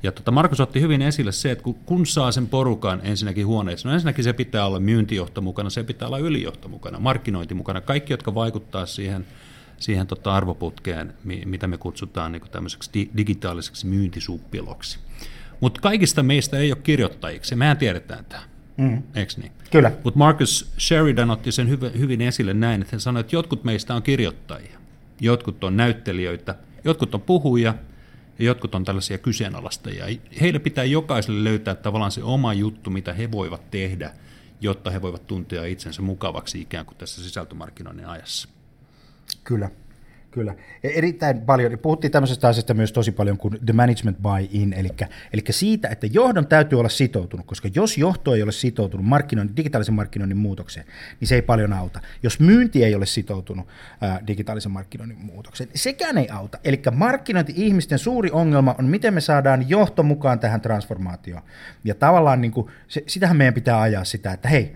Ja 0.03 0.11
tota 0.11 0.31
Markus 0.31 0.59
otti 0.59 0.81
hyvin 0.81 1.01
esille 1.01 1.31
se, 1.31 1.51
että 1.51 1.63
kun, 1.63 1.75
kun 1.75 2.05
saa 2.05 2.31
sen 2.31 2.47
porukan 2.47 3.01
ensinnäkin 3.03 3.47
huoneeseen, 3.47 3.89
no 3.89 3.93
ensinnäkin 3.93 4.23
se 4.23 4.33
pitää 4.33 4.65
olla 4.65 4.79
myyntijohto 4.79 5.41
mukana, 5.41 5.69
se 5.69 5.83
pitää 5.83 6.07
olla 6.07 6.17
ylijohto 6.17 6.67
mukana, 6.67 6.99
markkinointi 6.99 7.53
mukana, 7.53 7.81
kaikki, 7.81 8.13
jotka 8.13 8.35
vaikuttaa 8.35 8.85
siihen– 8.85 9.25
siihen 9.83 10.07
tota 10.07 10.35
arvoputkeen, 10.35 11.13
mitä 11.45 11.67
me 11.67 11.77
kutsutaan 11.77 12.31
niin 12.31 12.41
tämmöiseksi 12.51 12.89
di- 12.93 13.09
digitaaliseksi 13.17 13.87
myyntisuppiloksi. 13.87 14.99
Mutta 15.59 15.81
kaikista 15.81 16.23
meistä 16.23 16.57
ei 16.57 16.71
ole 16.71 16.81
kirjoittajiksi, 16.83 17.55
mehän 17.55 17.77
tiedetään 17.77 18.25
tämä. 18.25 18.43
Mm. 18.77 19.03
Eikö 19.15 19.33
niin? 19.37 19.51
Kyllä. 19.71 19.91
Mutta 20.03 20.17
Marcus 20.17 20.73
Sheridan 20.79 21.31
otti 21.31 21.51
sen 21.51 21.69
hyvin, 21.69 21.99
hyvin 21.99 22.21
esille 22.21 22.53
näin, 22.53 22.81
että 22.81 22.95
hän 22.95 23.01
sanoi, 23.01 23.19
että 23.19 23.35
jotkut 23.35 23.63
meistä 23.63 23.95
on 23.95 24.03
kirjoittajia, 24.03 24.79
jotkut 25.21 25.63
on 25.63 25.77
näyttelijöitä, 25.77 26.55
jotkut 26.83 27.15
on 27.15 27.21
puhujia 27.21 27.73
ja 28.39 28.45
jotkut 28.45 28.75
on 28.75 28.83
tällaisia 28.83 29.17
kyseenalaistajia. 29.17 30.05
Heille 30.41 30.59
pitää 30.59 30.83
jokaiselle 30.83 31.43
löytää 31.43 31.75
tavallaan 31.75 32.11
se 32.11 32.23
oma 32.23 32.53
juttu, 32.53 32.89
mitä 32.89 33.13
he 33.13 33.31
voivat 33.31 33.71
tehdä, 33.71 34.11
jotta 34.61 34.91
he 34.91 35.01
voivat 35.01 35.27
tuntea 35.27 35.65
itsensä 35.65 36.01
mukavaksi 36.01 36.61
ikään 36.61 36.85
kuin 36.85 36.97
tässä 36.97 37.23
sisältömarkkinoinnin 37.23 38.07
ajassa. 38.07 38.49
Kyllä. 39.43 39.69
Kyllä. 40.33 40.55
E, 40.83 40.89
erittäin 40.89 41.41
paljon, 41.41 41.79
puhuttiin 41.79 42.11
tämmöisestä 42.11 42.47
asiasta 42.47 42.73
myös 42.73 42.91
tosi 42.91 43.11
paljon 43.11 43.37
kuin 43.37 43.59
the 43.65 43.73
management 43.73 44.17
buy-in, 44.21 44.73
eli, 44.73 44.89
eli 45.33 45.41
siitä, 45.49 45.87
että 45.87 46.07
johdon 46.07 46.47
täytyy 46.47 46.79
olla 46.79 46.89
sitoutunut, 46.89 47.45
koska 47.45 47.69
jos 47.75 47.97
johto 47.97 48.35
ei 48.35 48.43
ole 48.43 48.51
sitoutunut 48.51 49.05
markkinoinnin, 49.05 49.55
digitaalisen 49.55 49.95
markkinoinnin 49.95 50.37
muutokseen, 50.37 50.85
niin 51.19 51.27
se 51.27 51.35
ei 51.35 51.41
paljon 51.41 51.73
auta. 51.73 51.99
Jos 52.23 52.39
myynti 52.39 52.83
ei 52.83 52.95
ole 52.95 53.05
sitoutunut 53.05 53.67
ää, 54.01 54.19
digitaalisen 54.27 54.71
markkinoinnin 54.71 55.17
muutokseen, 55.17 55.69
niin 55.69 55.79
sekään 55.79 56.17
ei 56.17 56.29
auta. 56.29 56.57
Eli 56.63 56.81
markkinointi-ihmisten 56.91 57.99
suuri 57.99 58.29
ongelma 58.31 58.75
on, 58.79 58.85
miten 58.85 59.13
me 59.13 59.21
saadaan 59.21 59.69
johto 59.69 60.03
mukaan 60.03 60.39
tähän 60.39 60.61
transformaatioon. 60.61 61.43
Ja 61.83 61.95
tavallaan 61.95 62.41
niin 62.41 62.51
kuin, 62.51 62.67
se, 62.87 63.03
sitähän 63.07 63.37
meidän 63.37 63.53
pitää 63.53 63.81
ajaa 63.81 64.03
sitä, 64.03 64.31
että 64.31 64.49
hei, 64.49 64.75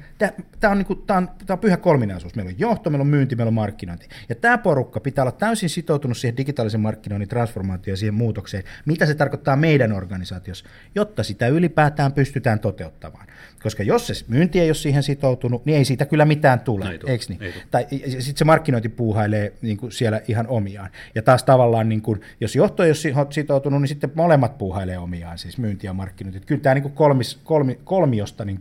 tämä 0.60 0.72
on, 0.72 0.78
niin 0.78 0.86
kuin, 0.86 1.00
on, 1.18 1.30
on 1.50 1.60
pyhä 1.60 1.78
kolminaisuus. 1.78 2.36
Meillä 2.36 2.50
on 2.50 2.60
johto, 2.60 2.90
meillä 2.90 3.02
on 3.02 3.08
myynti, 3.08 3.36
meillä 3.36 3.50
on 3.50 3.54
markkinointi. 3.54 4.08
Ja 4.30 4.36
tämä 4.36 4.58
porukka 4.58 5.00
pitää 5.00 5.24
olla 5.24 5.32
täysin 5.48 5.70
sitoutunut 5.70 6.18
siihen 6.18 6.38
digitaalisen 6.38 6.82
markkinoinnin 6.82 7.30
transformaatioon 7.30 7.94
ja 7.94 7.98
siihen 7.98 8.14
muutokseen, 8.14 8.64
mitä 8.86 9.06
se 9.06 9.16
tarkoittaa 9.16 9.56
meidän 9.56 9.92
organisaatiossa, 9.92 10.66
jotta 10.96 11.24
sitä 11.24 11.48
ylipäätään 11.48 12.14
pystytään 12.14 12.60
toteuttamaan. 12.60 13.28
Koska 13.64 13.84
jos 13.84 14.08
se 14.08 14.14
myynti 14.28 14.60
ei 14.60 14.68
ole 14.70 14.76
siihen 14.76 15.04
sitoutunut, 15.04 15.66
niin 15.66 15.78
ei 15.78 15.86
siitä 15.86 16.06
kyllä 16.06 16.26
mitään 16.26 16.60
tule, 16.60 16.86
ei 16.86 17.00
eikö 17.08 17.26
niin? 17.30 17.44
Ei 17.44 17.54
tai 17.72 17.88
sitten 17.92 18.38
se 18.38 18.46
markkinointi 18.46 18.90
puuhailee 18.90 19.54
niin 19.62 19.78
kuin 19.78 19.92
siellä 19.92 20.22
ihan 20.28 20.48
omiaan. 20.48 20.90
Ja 21.16 21.22
taas 21.22 21.44
tavallaan, 21.44 21.90
niin 21.90 22.02
kuin, 22.02 22.22
jos 22.42 22.56
johto 22.56 22.84
ei 22.84 22.90
ole 22.90 23.28
sitoutunut, 23.30 23.82
niin 23.82 23.90
sitten 23.90 24.12
molemmat 24.16 24.58
puuhailee 24.58 24.98
omiaan, 24.98 25.38
siis 25.38 25.58
myynti 25.58 25.88
ja 25.88 25.94
markkinointi. 25.94 26.40
Kyllä 26.46 26.62
tämä 26.62 26.74
niin 26.76 26.84
kuin 26.84 26.94
kolmis, 26.94 27.40
kolmi, 27.44 27.80
kolmiosta 27.84 28.46
niin 28.46 28.60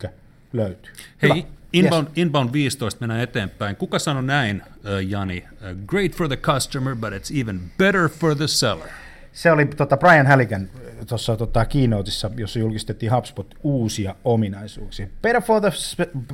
löytyy. 0.53 0.93
Hei, 1.23 1.31
Hyvä. 1.31 1.56
Inbound, 1.73 2.07
yes. 2.07 2.19
inbound 2.19 2.53
15 2.53 3.01
mennään 3.01 3.21
eteenpäin. 3.21 3.77
Kuka 3.77 3.99
sanoi 3.99 4.23
näin, 4.23 4.63
uh, 4.67 5.09
Jani? 5.09 5.45
Uh, 5.53 5.87
great 5.87 6.13
for 6.13 6.29
the 6.29 6.37
customer, 6.37 6.97
but 6.97 7.13
it's 7.13 7.41
even 7.41 7.61
better 7.79 8.09
for 8.09 8.37
the 8.37 8.47
seller. 8.47 8.89
Se 9.33 9.53
oli 9.53 9.67
tota, 9.67 9.97
Brian 9.97 10.27
Halligan 10.27 10.69
tuossa 11.07 11.37
tota, 11.37 11.65
keynoteissa, 11.65 12.31
jossa 12.37 12.59
julkistettiin 12.59 13.13
HubSpot 13.13 13.55
uusia 13.63 14.15
ominaisuuksia. 14.25 15.07
Better 15.23 15.43
for 15.43 15.61
the, 15.61 15.71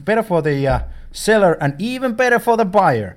better 0.05 0.25
for 0.25 0.43
the 0.43 0.51
uh, 0.75 0.81
seller 1.13 1.57
and 1.61 1.75
even 1.79 2.17
better 2.17 2.41
for 2.41 2.57
the 2.57 2.65
buyer. 2.65 3.13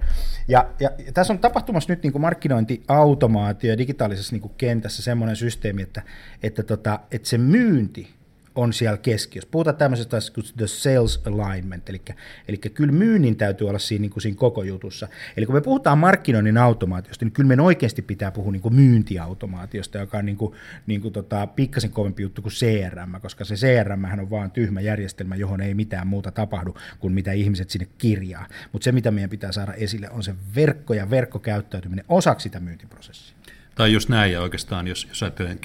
Ja, 0.48 0.70
ja, 0.80 0.90
ja 1.06 1.12
tässä 1.12 1.34
on 1.34 1.40
tapahtumassa 1.40 1.94
nyt 1.94 2.04
niin 2.04 2.12
kuin 2.12 2.22
markkinointiautomaatio 2.22 3.70
ja 3.70 3.78
digitaalisessa 3.78 4.36
niin 4.36 4.42
kuin 4.42 4.54
kentässä 4.58 5.04
semmoinen 5.04 5.36
systeemi, 5.36 5.82
että, 5.82 6.02
että, 6.44 6.64
tota, 6.64 7.00
että 7.12 7.30
se 7.30 7.38
myynti 7.38 8.16
on 8.56 8.74
siellä 8.74 8.98
keskiössä. 8.98 9.50
Puhutaan 9.52 9.76
tämmöisestä 9.78 10.18
kuin 10.34 10.46
the 10.58 10.68
sales 10.68 11.22
alignment, 11.26 11.90
eli, 11.90 12.02
eli 12.48 12.58
kyllä 12.58 12.92
myynnin 12.92 13.36
täytyy 13.36 13.70
olla 13.70 13.80
siinä, 13.80 14.02
niin 14.02 14.12
kuin 14.12 14.22
siinä 14.22 14.38
koko 14.38 14.64
jutussa. 14.64 15.08
Eli 15.38 15.46
kun 15.46 15.56
me 15.56 15.62
puhutaan 15.62 15.98
markkinoinnin 15.98 16.58
automaatiosta, 16.58 17.26
niin 17.26 17.34
kyllä 17.34 17.48
meidän 17.48 17.66
oikeasti 17.66 18.02
pitää 18.02 18.32
puhua 18.32 18.52
niin 18.52 18.62
kuin 18.62 18.76
myyntiautomaatiosta, 18.76 19.98
joka 19.98 20.18
on 20.18 20.26
niin 20.26 20.38
kuin, 20.38 20.56
niin 20.88 21.02
kuin 21.02 21.14
tota, 21.14 21.48
pikkasen 21.48 21.92
kovempi 21.92 22.24
juttu 22.24 22.42
kuin 22.42 22.54
CRM, 22.54 23.22
koska 23.22 23.46
se 23.46 23.56
CRM 23.56 24.20
on 24.20 24.30
vaan 24.30 24.52
tyhmä 24.52 24.82
järjestelmä, 24.82 25.36
johon 25.36 25.62
ei 25.62 25.74
mitään 25.74 26.08
muuta 26.08 26.32
tapahdu 26.32 26.78
kuin 27.00 27.14
mitä 27.14 27.32
ihmiset 27.32 27.70
sinne 27.70 27.88
kirjaa. 27.98 28.48
Mutta 28.72 28.84
se, 28.84 28.92
mitä 28.92 29.12
meidän 29.12 29.30
pitää 29.30 29.52
saada 29.52 29.74
esille, 29.74 30.10
on 30.10 30.24
se 30.24 30.36
verkko 30.56 30.94
ja 30.94 31.10
verkkokäyttäytyminen 31.10 32.06
osaksi 32.10 32.44
sitä 32.44 32.60
myyntiprosessia. 32.60 33.36
Tai 33.76 33.94
just 33.94 34.10
näin, 34.10 34.34
ja 34.34 34.42
oikeastaan 34.42 34.88
jos, 34.88 35.06
jos 35.10 35.24
ajattelen 35.24 35.60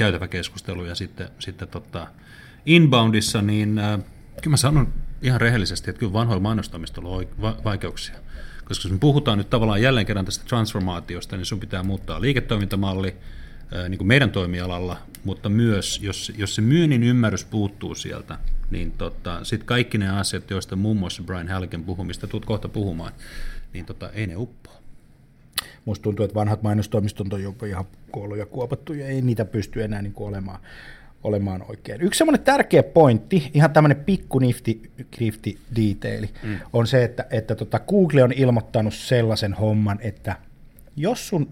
ja 0.89 0.95
sitten, 0.95 1.29
sitten 1.39 1.69
tota, 1.69 2.07
inboundissa, 2.67 3.43
niin 3.43 3.79
äh, 3.79 4.01
kyllä 4.43 4.53
mä 4.53 4.57
sanon 4.57 4.93
ihan 5.23 5.41
rehellisesti, 5.41 5.91
että 5.91 6.01
kyllä 6.01 6.13
vanhoilla 6.13 6.43
mainostamistolla 6.43 7.09
on 7.09 7.27
vaikeuksia. 7.65 8.15
Koska 8.65 8.89
jos 8.89 8.93
me 8.93 8.99
puhutaan 8.99 9.39
nyt 9.39 9.51
tavallaan 9.51 9.83
jälleen 9.83 10.07
kerran 10.07 10.25
tästä 10.25 10.45
transformaatiosta, 10.45 11.37
niin 11.37 11.47
sun 11.47 11.61
pitää 11.61 11.83
muuttaa 11.83 12.21
liiketoimintamalli 12.21 13.17
äh, 13.77 13.89
niin 13.89 13.99
kuin 13.99 14.09
meidän 14.09 14.31
toimialalla, 14.31 14.97
mutta 15.25 15.49
myös, 15.49 16.01
jos, 16.03 16.33
jos 16.37 16.55
se 16.55 16.63
myynnin 16.63 17.03
ymmärrys 17.03 17.45
puuttuu 17.45 17.95
sieltä, 17.95 18.39
niin 18.71 18.91
tota, 18.91 19.45
sitten 19.45 19.67
kaikki 19.67 19.99
ne 19.99 20.09
asiat, 20.09 20.51
joista 20.51 20.77
muun 20.77 20.97
muassa 20.97 21.23
Brian 21.23 21.49
Halligan 21.49 21.85
puhuu, 21.85 22.05
mistä 22.05 22.27
tulet 22.27 22.45
kohta 22.45 22.69
puhumaan, 22.69 23.13
niin 23.73 23.87
tota, 23.87 24.11
ei 24.11 24.27
ne 24.27 24.37
uppoa. 24.37 24.81
Musta 25.85 26.03
tuntuu, 26.03 26.25
että 26.25 26.35
vanhat 26.35 26.63
mainostoimistot 26.63 27.33
on 27.33 27.43
jopa 27.43 27.67
ihan 27.67 27.85
kuollut 28.13 28.39
ja 28.39 28.47
kuopattu 28.47 28.93
ja 28.93 29.07
ei 29.07 29.23
niitä 29.23 29.45
pysty 29.45 29.83
enää 29.83 30.03
niin 30.03 30.13
olemaan 30.17 30.61
olemaan 31.25 31.65
oikein. 31.69 32.01
Yksi 32.01 32.19
semmoinen 32.19 32.45
tärkeä 32.45 32.83
pointti, 32.83 33.51
ihan 33.55 33.73
tämmöinen 33.73 34.05
pikku 34.05 34.39
nifti, 34.39 34.91
nifti 35.21 35.59
detaili, 35.77 36.31
mm. 36.43 36.59
on 36.73 36.87
se, 36.87 37.05
että, 37.05 37.27
että 37.31 37.55
tota 37.55 37.79
Google 37.79 38.23
on 38.23 38.33
ilmoittanut 38.33 38.95
sellaisen 38.95 39.55
homman, 39.55 39.99
että 40.03 40.37
jos 40.97 41.29
sun 41.29 41.51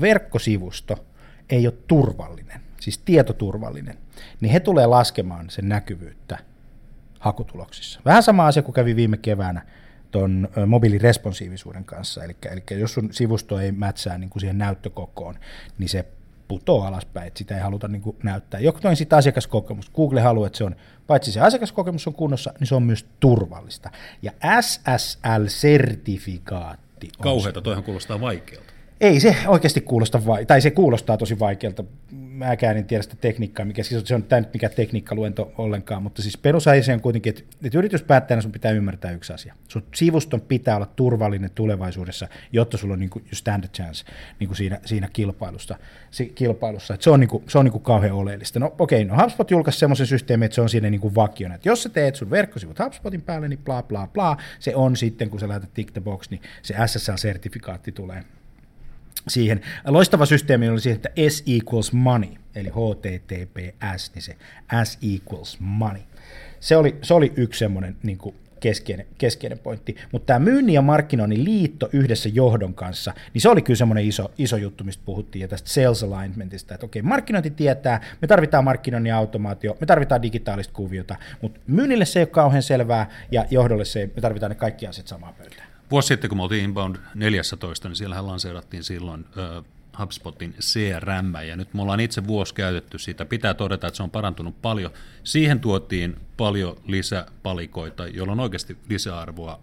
verkkosivusto 0.00 1.06
ei 1.50 1.66
ole 1.66 1.74
turvallinen, 1.86 2.60
siis 2.80 2.98
tietoturvallinen, 2.98 3.98
niin 4.40 4.52
he 4.52 4.60
tulee 4.60 4.86
laskemaan 4.86 5.50
sen 5.50 5.68
näkyvyyttä 5.68 6.38
hakutuloksissa. 7.20 8.00
Vähän 8.04 8.22
sama 8.22 8.46
asia 8.46 8.62
kuin 8.62 8.74
kävi 8.74 8.96
viime 8.96 9.16
keväänä 9.16 9.62
tuon 10.10 10.48
mobiiliresponsiivisuuden 10.66 11.84
kanssa, 11.84 12.24
eli, 12.24 12.36
eli 12.50 12.80
jos 12.80 12.94
sun 12.94 13.08
sivusto 13.12 13.58
ei 13.58 13.72
mätsää 13.72 14.18
niin 14.18 14.30
kuin 14.30 14.40
siihen 14.40 14.58
näyttökokoon, 14.58 15.34
niin 15.78 15.88
se 15.88 16.04
putoaa 16.48 16.88
alaspäin, 16.88 17.26
että 17.26 17.38
sitä 17.38 17.54
ei 17.54 17.60
haluta 17.60 17.88
niin 17.88 18.02
kuin 18.02 18.16
näyttää. 18.22 18.60
Jokin 18.60 18.96
sitten 18.96 19.18
asiakaskokemus. 19.18 19.90
Google 19.90 20.20
haluaa, 20.20 20.46
että 20.46 20.56
se 20.56 20.64
on, 20.64 20.76
paitsi 21.06 21.32
se 21.32 21.40
asiakaskokemus 21.40 22.06
on 22.06 22.14
kunnossa, 22.14 22.52
niin 22.60 22.68
se 22.68 22.74
on 22.74 22.82
myös 22.82 23.06
turvallista. 23.20 23.90
Ja 24.22 24.32
SSL-sertifikaatti 24.60 27.08
on 27.18 27.22
Kauheata, 27.22 27.60
toihan 27.60 27.84
kuulostaa 27.84 28.20
vaikealta. 28.20 28.73
Ei 29.04 29.20
se 29.20 29.36
oikeasti 29.46 29.80
kuulosta, 29.80 30.26
vai- 30.26 30.46
tai 30.46 30.60
se 30.60 30.70
kuulostaa 30.70 31.16
tosi 31.16 31.38
vaikealta. 31.38 31.84
Mäkään 32.12 32.76
en 32.76 32.84
tiedä 32.84 33.02
sitä 33.02 33.16
tekniikkaa, 33.20 33.66
mikä 33.66 33.82
siis 33.82 34.00
on, 34.00 34.06
se 34.06 34.14
on 34.14 34.22
tämä 34.22 34.42
mikä 34.52 34.68
tekniikkaluento 34.68 35.52
ollenkaan, 35.58 36.02
mutta 36.02 36.22
siis 36.22 36.38
perusasia 36.38 36.94
on 36.94 37.00
kuitenkin, 37.00 37.30
että, 37.30 37.42
että 37.64 37.78
yrityspäättäjänä 37.78 38.42
sun 38.42 38.52
pitää 38.52 38.72
ymmärtää 38.72 39.10
yksi 39.10 39.32
asia. 39.32 39.54
Sun 39.68 39.84
sivuston 39.94 40.40
pitää 40.40 40.76
olla 40.76 40.86
turvallinen 40.86 41.50
tulevaisuudessa, 41.54 42.28
jotta 42.52 42.76
sulla 42.76 42.94
on 42.94 43.00
niin 43.00 43.10
kuin 43.10 43.24
stand 43.32 43.64
a 43.64 43.68
chance 43.68 44.04
niin 44.40 44.48
kuin 44.48 44.56
siinä, 44.56 44.80
siinä 44.84 45.08
kilpailussa. 45.12 45.78
kilpailussa. 46.34 46.94
Että 46.94 47.04
se 47.04 47.10
on, 47.10 47.20
niin 47.20 47.28
kuin, 47.28 47.44
se 47.48 47.58
on 47.58 47.64
niin 47.64 47.72
kuin 47.72 47.84
kauhean 47.84 48.12
oleellista. 48.12 48.60
No 48.60 48.74
okei, 48.78 49.02
okay, 49.02 49.16
no 49.16 49.22
HubSpot 49.22 49.50
julkaisi 49.50 49.78
semmoisen 49.78 50.06
systeemin, 50.06 50.46
että 50.46 50.54
se 50.54 50.60
on 50.60 50.68
siinä 50.68 50.90
niin 50.90 51.00
kuin 51.00 51.14
vakiona. 51.14 51.54
Että 51.54 51.68
jos 51.68 51.82
sä 51.82 51.88
teet 51.88 52.14
sun 52.14 52.30
verkkosivut 52.30 52.78
HubSpotin 52.78 53.22
päälle, 53.22 53.48
niin 53.48 53.60
bla 53.64 53.82
bla 53.82 54.06
bla, 54.06 54.36
se 54.58 54.74
on 54.76 54.96
sitten, 54.96 55.30
kun 55.30 55.40
sä 55.40 55.48
laitat 55.48 55.74
tick 55.74 55.90
the 55.90 56.00
box, 56.00 56.30
niin 56.30 56.40
se 56.62 56.74
SSL-sertifikaatti 56.74 57.92
tulee 57.92 58.24
siihen. 59.28 59.60
Loistava 59.86 60.26
systeemi 60.26 60.68
oli 60.68 60.80
siihen, 60.80 60.96
että 60.96 61.10
S 61.28 61.44
equals 61.46 61.92
money, 61.92 62.30
eli 62.54 62.68
HTTPS, 62.68 64.14
niin 64.14 64.22
se 64.22 64.36
S 64.84 64.98
equals 65.02 65.56
money. 65.60 66.02
Se 66.60 66.76
oli, 66.76 66.96
se 67.02 67.14
oli 67.14 67.32
yksi 67.36 67.58
semmoinen 67.58 67.96
niin 68.02 68.18
keskeinen, 68.64 69.06
keskeinen 69.18 69.58
pointti. 69.58 69.96
Mutta 70.12 70.26
tämä 70.26 70.38
myynnin 70.38 70.74
ja 70.74 70.82
markkinoinnin 70.82 71.44
liitto 71.44 71.88
yhdessä 71.92 72.28
johdon 72.28 72.74
kanssa, 72.74 73.14
niin 73.34 73.42
se 73.42 73.48
oli 73.48 73.62
kyllä 73.62 73.76
semmoinen 73.76 74.04
iso, 74.04 74.30
iso 74.38 74.56
juttu, 74.56 74.84
mistä 74.84 75.02
puhuttiin, 75.06 75.40
ja 75.40 75.48
tästä 75.48 75.68
sales 75.70 76.02
alignmentista, 76.02 76.74
että 76.74 76.86
okei, 76.86 77.02
markkinointi 77.02 77.50
tietää, 77.50 78.00
me 78.22 78.28
tarvitaan 78.28 78.64
markkinoinnin 78.64 79.14
automaatio, 79.14 79.76
me 79.80 79.86
tarvitaan 79.86 80.22
digitaalista 80.22 80.74
kuviota, 80.74 81.16
mutta 81.42 81.60
myynnille 81.66 82.04
se 82.04 82.18
ei 82.18 82.22
ole 82.22 82.28
kauhean 82.28 82.62
selvää, 82.62 83.10
ja 83.30 83.46
johdolle 83.50 83.84
se, 83.84 84.10
me 84.16 84.20
tarvitaan 84.20 84.50
ne 84.50 84.56
kaikki 84.56 84.86
asiat 84.86 85.08
samaan 85.08 85.34
pöytään. 85.34 85.73
Vuosi 85.94 86.08
sitten, 86.08 86.28
kun 86.28 86.38
me 86.38 86.42
oltiin 86.42 86.64
Inbound 86.64 86.96
14, 87.14 87.88
niin 87.88 87.96
siellähän 87.96 88.26
lanseerattiin 88.26 88.84
silloin 88.84 89.24
uh, 89.58 89.64
HubSpotin 89.98 90.54
CRM, 90.60 91.34
ja 91.48 91.56
nyt 91.56 91.74
me 91.74 91.82
ollaan 91.82 92.00
itse 92.00 92.26
vuosi 92.26 92.54
käytetty 92.54 92.98
sitä. 92.98 93.24
Pitää 93.24 93.54
todeta, 93.54 93.86
että 93.86 93.96
se 93.96 94.02
on 94.02 94.10
parantunut 94.10 94.62
paljon. 94.62 94.90
Siihen 95.24 95.60
tuotiin 95.60 96.16
paljon 96.36 96.76
lisäpalikoita, 96.86 98.06
joilla 98.06 98.32
on 98.32 98.40
oikeasti 98.40 98.76
lisäarvoa 98.88 99.60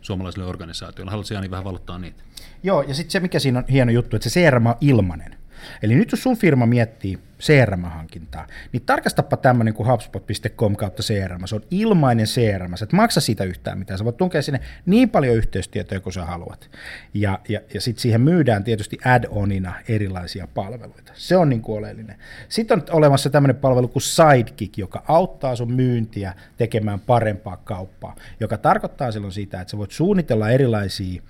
suomalaisille 0.00 0.46
organisaatioille. 0.46 1.10
Haluatko 1.10 1.34
Jani 1.34 1.50
vähän 1.50 1.64
valottaa 1.64 1.98
niitä? 1.98 2.22
Joo, 2.62 2.82
ja 2.82 2.94
sitten 2.94 3.10
se, 3.10 3.20
mikä 3.20 3.38
siinä 3.38 3.58
on 3.58 3.64
hieno 3.70 3.92
juttu, 3.92 4.16
että 4.16 4.28
se 4.28 4.40
CRM 4.40 4.66
on 4.66 4.74
ilmanen. 4.80 5.36
Eli 5.82 5.94
nyt 5.94 6.12
jos 6.12 6.22
sun 6.22 6.36
firma 6.36 6.66
miettii, 6.66 7.18
CRM-hankintaa, 7.40 8.46
niin 8.72 8.82
tarkastapa 8.86 9.36
tämmöinen 9.36 9.74
kuin 9.74 9.88
HubSpot.com 9.88 10.76
kautta 10.76 11.02
CRM. 11.02 11.44
Se 11.44 11.54
on 11.54 11.62
ilmainen 11.70 12.26
CRM, 12.26 12.74
sä 12.74 12.84
et 12.84 12.92
maksa 12.92 13.20
siitä 13.20 13.44
yhtään 13.44 13.78
mitään. 13.78 13.98
Sä 13.98 14.04
voit 14.04 14.16
tunkea 14.16 14.42
sinne 14.42 14.60
niin 14.86 15.10
paljon 15.10 15.36
yhteystietoja 15.36 16.00
kuin 16.00 16.12
sä 16.12 16.24
haluat. 16.24 16.70
Ja, 17.14 17.38
ja, 17.48 17.60
ja 17.74 17.80
sitten 17.80 18.02
siihen 18.02 18.20
myydään 18.20 18.64
tietysti 18.64 18.98
add-onina 19.04 19.74
erilaisia 19.88 20.48
palveluita. 20.54 21.12
Se 21.14 21.36
on 21.36 21.48
niin 21.48 21.62
kuin 21.62 21.78
oleellinen. 21.78 22.18
Sitten 22.48 22.78
on 22.78 22.84
olemassa 22.90 23.30
tämmöinen 23.30 23.56
palvelu 23.56 23.88
kuin 23.88 24.02
Sidekick, 24.02 24.78
joka 24.78 25.04
auttaa 25.08 25.56
sun 25.56 25.72
myyntiä 25.72 26.34
tekemään 26.56 27.00
parempaa 27.00 27.56
kauppaa, 27.56 28.16
joka 28.40 28.58
tarkoittaa 28.58 29.12
silloin 29.12 29.32
sitä, 29.32 29.60
että 29.60 29.70
sä 29.70 29.78
voit 29.78 29.90
suunnitella 29.90 30.50
erilaisia 30.50 31.22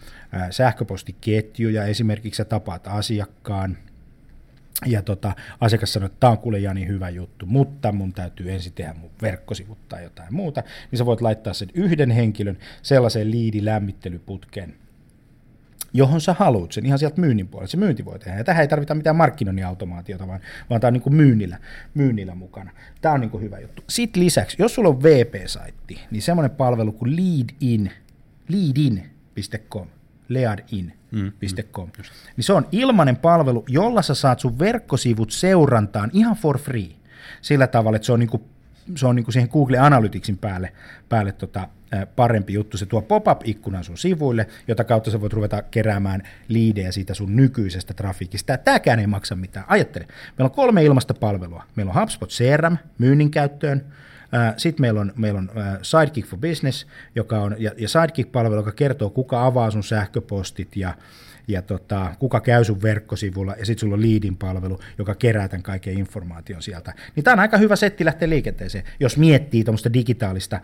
sähköpostiketjuja, 0.50 1.85
esimerkiksi 1.85 2.37
sä 2.37 2.45
tapaat 2.45 2.87
asiakkaan, 2.87 3.76
ja 4.85 5.02
tota, 5.02 5.33
asiakas 5.61 5.92
sanoi, 5.92 6.06
että 6.06 6.21
tämä 6.21 6.30
on 6.30 6.38
kuule 6.38 6.59
Jani 6.59 6.87
hyvä 6.87 7.09
juttu, 7.09 7.47
mutta 7.47 7.92
mun 7.92 8.12
täytyy 8.12 8.52
ensin 8.52 8.73
tehdä 8.73 8.95
mun 8.95 9.11
verkkosivut 9.23 9.88
tai 9.88 10.02
jotain 10.02 10.35
muuta, 10.35 10.62
niin 10.90 10.99
sä 10.99 11.06
voit 11.06 11.21
laittaa 11.21 11.52
sen 11.52 11.68
yhden 11.75 12.11
henkilön 12.11 12.59
sellaiseen 12.83 13.30
liidilämmittelyputkeen, 13.30 14.75
johon 15.92 16.21
sä 16.21 16.35
haluat 16.38 16.73
sen 16.73 16.87
ihan 16.87 16.99
sieltä 16.99 17.21
myynnin 17.21 17.49
puolella. 17.49 17.68
Se 17.68 17.76
myynti 17.76 18.04
voi 18.04 18.18
tehdä. 18.18 18.38
Ja 18.38 18.45
tähän 18.45 18.62
ei 18.62 18.68
tarvita 18.68 18.95
mitään 18.95 19.16
markkinoinnin 19.16 19.66
automaatiota, 19.66 20.28
vaan, 20.28 20.40
vaan 20.71 20.80
tämä 20.80 20.88
on 20.88 20.92
niin 20.92 21.14
myynnillä, 21.14 21.59
myynnillä 21.95 22.35
mukana. 22.35 22.71
Tämä 23.00 23.14
on 23.14 23.21
niin 23.21 23.40
hyvä 23.40 23.59
juttu. 23.59 23.83
Sitten 23.88 24.23
lisäksi, 24.23 24.56
jos 24.59 24.75
sulla 24.75 24.88
on 24.88 25.02
VP-saitti, 25.02 26.00
niin 26.11 26.23
semmoinen 26.23 26.56
palvelu 26.56 26.92
kuin 26.92 27.16
leadin, 27.16 27.92
leadin.com, 28.49 29.88
leadin.com, 30.28 30.96
mm, 31.11 31.33
niin 31.41 32.45
se 32.45 32.53
on 32.53 32.69
ilmainen 32.73 33.17
palvelu, 33.17 33.65
jolla 33.69 34.03
sä 34.03 34.15
saat 34.15 34.41
sun 34.41 34.59
verkkosivut 34.59 35.31
seurantaan 35.31 36.11
ihan 36.13 36.37
for 36.37 36.59
free. 36.59 36.89
Sillä 37.41 37.67
tavalla, 37.67 37.97
että 37.97 38.07
se 38.07 38.13
on 38.13 38.21
niin 38.21 38.31
kuin 38.31 38.43
se 38.95 39.07
on 39.07 39.17
niin 39.17 39.25
kuin 39.25 39.33
siihen 39.33 39.49
Google 39.53 39.79
Analyticsin 39.79 40.39
päälle, 40.39 40.73
päälle 41.09 41.33
tota, 41.33 41.69
parempi 42.17 42.53
juttu. 42.53 42.79
Se 42.79 42.87
tuo 42.87 43.03
pop-up-ikkunan 43.03 43.85
sun 43.85 43.99
sivuille, 43.99 44.47
jota 44.69 44.85
kautta 44.85 45.11
sä 45.11 45.21
voit 45.21 45.33
ruveta 45.33 45.63
keräämään 45.63 46.23
liidejä 46.49 46.93
siitä 46.93 47.15
sun 47.15 47.37
nykyisestä 47.37 47.95
trafiikista. 47.95 48.59
Tämäkään 48.59 48.99
ei 48.99 49.07
maksa 49.07 49.37
mitään. 49.37 49.67
Ajattele, 49.69 50.07
meillä 50.07 50.51
on 50.51 50.57
kolme 50.57 50.85
ilmasta 50.85 51.15
palvelua. 51.15 51.65
Meillä 51.77 51.93
on 51.93 52.01
HubSpot 52.01 52.31
CRM 52.31 52.77
myynnin 52.99 53.31
käyttöön, 53.31 53.85
sitten 54.57 54.81
meillä 54.81 55.00
on, 55.00 55.12
meillä 55.16 55.38
on 55.38 55.50
Sidekick 55.83 56.28
for 56.28 56.38
Business, 56.38 56.87
joka 57.14 57.40
on, 57.40 57.57
ja, 57.59 57.71
ja 57.76 57.88
Sidekick-palvelu, 57.88 58.57
joka 58.57 58.73
kertoo, 58.73 59.11
kuka 59.11 59.47
avaa 59.47 59.71
sun 59.71 59.85
sähköpostit 59.85 60.76
ja, 60.76 60.95
ja 61.49 61.62
tota, 61.62 62.14
kuka 62.19 62.40
käy 62.40 62.64
sun 62.64 62.83
verkkosivulla, 62.83 63.55
ja 63.59 63.66
sitten 63.66 63.81
sulla 63.81 63.95
on 63.95 64.02
Leadin 64.02 64.37
palvelu, 64.37 64.81
joka 64.99 65.14
kerää 65.14 65.49
tämän 65.49 65.62
kaiken 65.62 65.99
informaation 65.99 66.62
sieltä. 66.62 66.95
Niin 67.16 67.25
tämä 67.25 67.33
on 67.33 67.40
aika 67.40 67.59
hyvä 67.59 67.76
setti 67.76 68.05
lähteä 68.05 68.28
liikenteeseen, 68.28 68.85
jos 69.00 69.16
miettii 69.16 69.64
tuommoista 69.64 69.93
digitaalista 69.93 70.61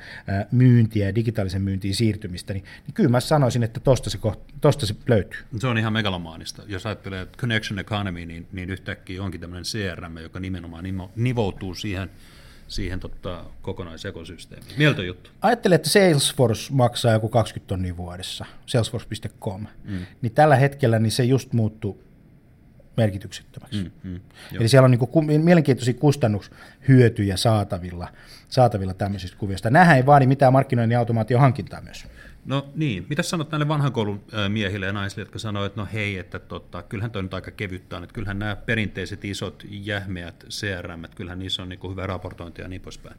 myyntiä 0.50 1.07
ja 1.07 1.14
digitaalisen 1.14 1.62
myyntiin 1.62 1.95
siirtymistä, 1.95 2.52
niin, 2.52 2.64
niin 2.87 2.95
kyllä 2.95 3.11
mä 3.11 3.21
sanoisin, 3.21 3.62
että 3.62 3.81
tosta 3.81 4.11
se, 4.11 4.19
tosta 4.61 4.87
se 4.87 4.95
löytyy. 5.09 5.41
Se 5.59 5.67
on 5.67 5.79
ihan 5.79 5.93
megalomaanista. 5.93 6.62
Jos 6.67 6.87
ajattelee 6.87 7.26
Connection 7.38 7.79
Economy, 7.79 8.26
niin, 8.26 8.47
niin 8.52 8.71
yhtäkkiä 8.71 9.23
onkin 9.23 9.41
tämmöinen 9.41 9.64
CRM, 9.64 10.17
joka 10.17 10.41
nimenomaan 10.41 10.85
nivoutuu 11.17 11.75
siihen 11.75 12.11
siihen 12.73 13.00
tota, 13.00 13.45
kokonaisekosysteemiin. 13.62 14.79
Mieltä 14.79 15.02
juttu. 15.02 15.31
Ajattele, 15.41 15.75
että 15.75 15.91
Salesforce 15.91 16.73
maksaa 16.73 17.12
joku 17.12 17.29
20 17.29 17.69
tonnia 17.69 17.97
vuodessa, 17.97 18.45
salesforce.com, 18.67 19.67
mm. 19.85 19.99
niin 20.23 20.33
tällä 20.33 20.57
hetkellä 20.57 20.99
niin 20.99 21.11
se 21.11 21.25
just 21.25 21.52
muuttuu 21.52 22.02
merkityksettömäksi. 22.97 23.93
Mm, 24.05 24.11
mm, 24.11 24.21
Eli 24.52 24.69
siellä 24.69 24.85
on 24.85 24.91
niin 24.91 24.99
kuin 24.99 25.43
mielenkiintoisia 25.43 25.95
kustannushyötyjä 25.95 27.37
saatavilla, 27.37 28.09
saatavilla 28.49 28.95
tämmöisistä 28.95 29.38
kuvioista. 29.38 29.71
Nähän 29.71 29.97
ei 29.97 30.07
vaadi 30.07 30.26
mitään 30.26 30.52
markkinoinnin 30.52 30.99
automaation 30.99 31.41
hankintaa 31.41 31.81
myös. 31.81 32.07
No 32.45 32.69
niin, 32.75 33.07
mitä 33.09 33.23
sanot 33.23 33.51
näille 33.51 33.69
vanhan 33.69 33.93
koulun 33.93 34.25
miehille 34.49 34.87
ja 34.87 34.93
naisille, 34.93 35.23
jotka 35.23 35.39
sanoivat, 35.39 35.67
että 35.73 35.81
no 35.81 35.89
hei, 35.93 36.19
että 36.19 36.39
tota, 36.39 36.83
kyllähän 36.83 37.11
toi 37.11 37.23
nyt 37.23 37.35
aika 37.35 37.51
kevyttä 37.51 37.97
on, 37.97 38.03
että 38.03 38.15
kyllähän 38.15 38.39
nämä 38.39 38.57
perinteiset 38.57 39.25
isot 39.25 39.67
jähmeät 39.71 40.45
CRM, 40.51 41.05
että 41.05 41.17
kyllähän 41.17 41.39
niissä 41.39 41.63
on 41.63 41.69
niin 41.69 41.91
hyvä 41.91 42.07
raportointi 42.07 42.63
ja 42.63 42.69
niin 42.69 42.81
poispäin. 42.81 43.17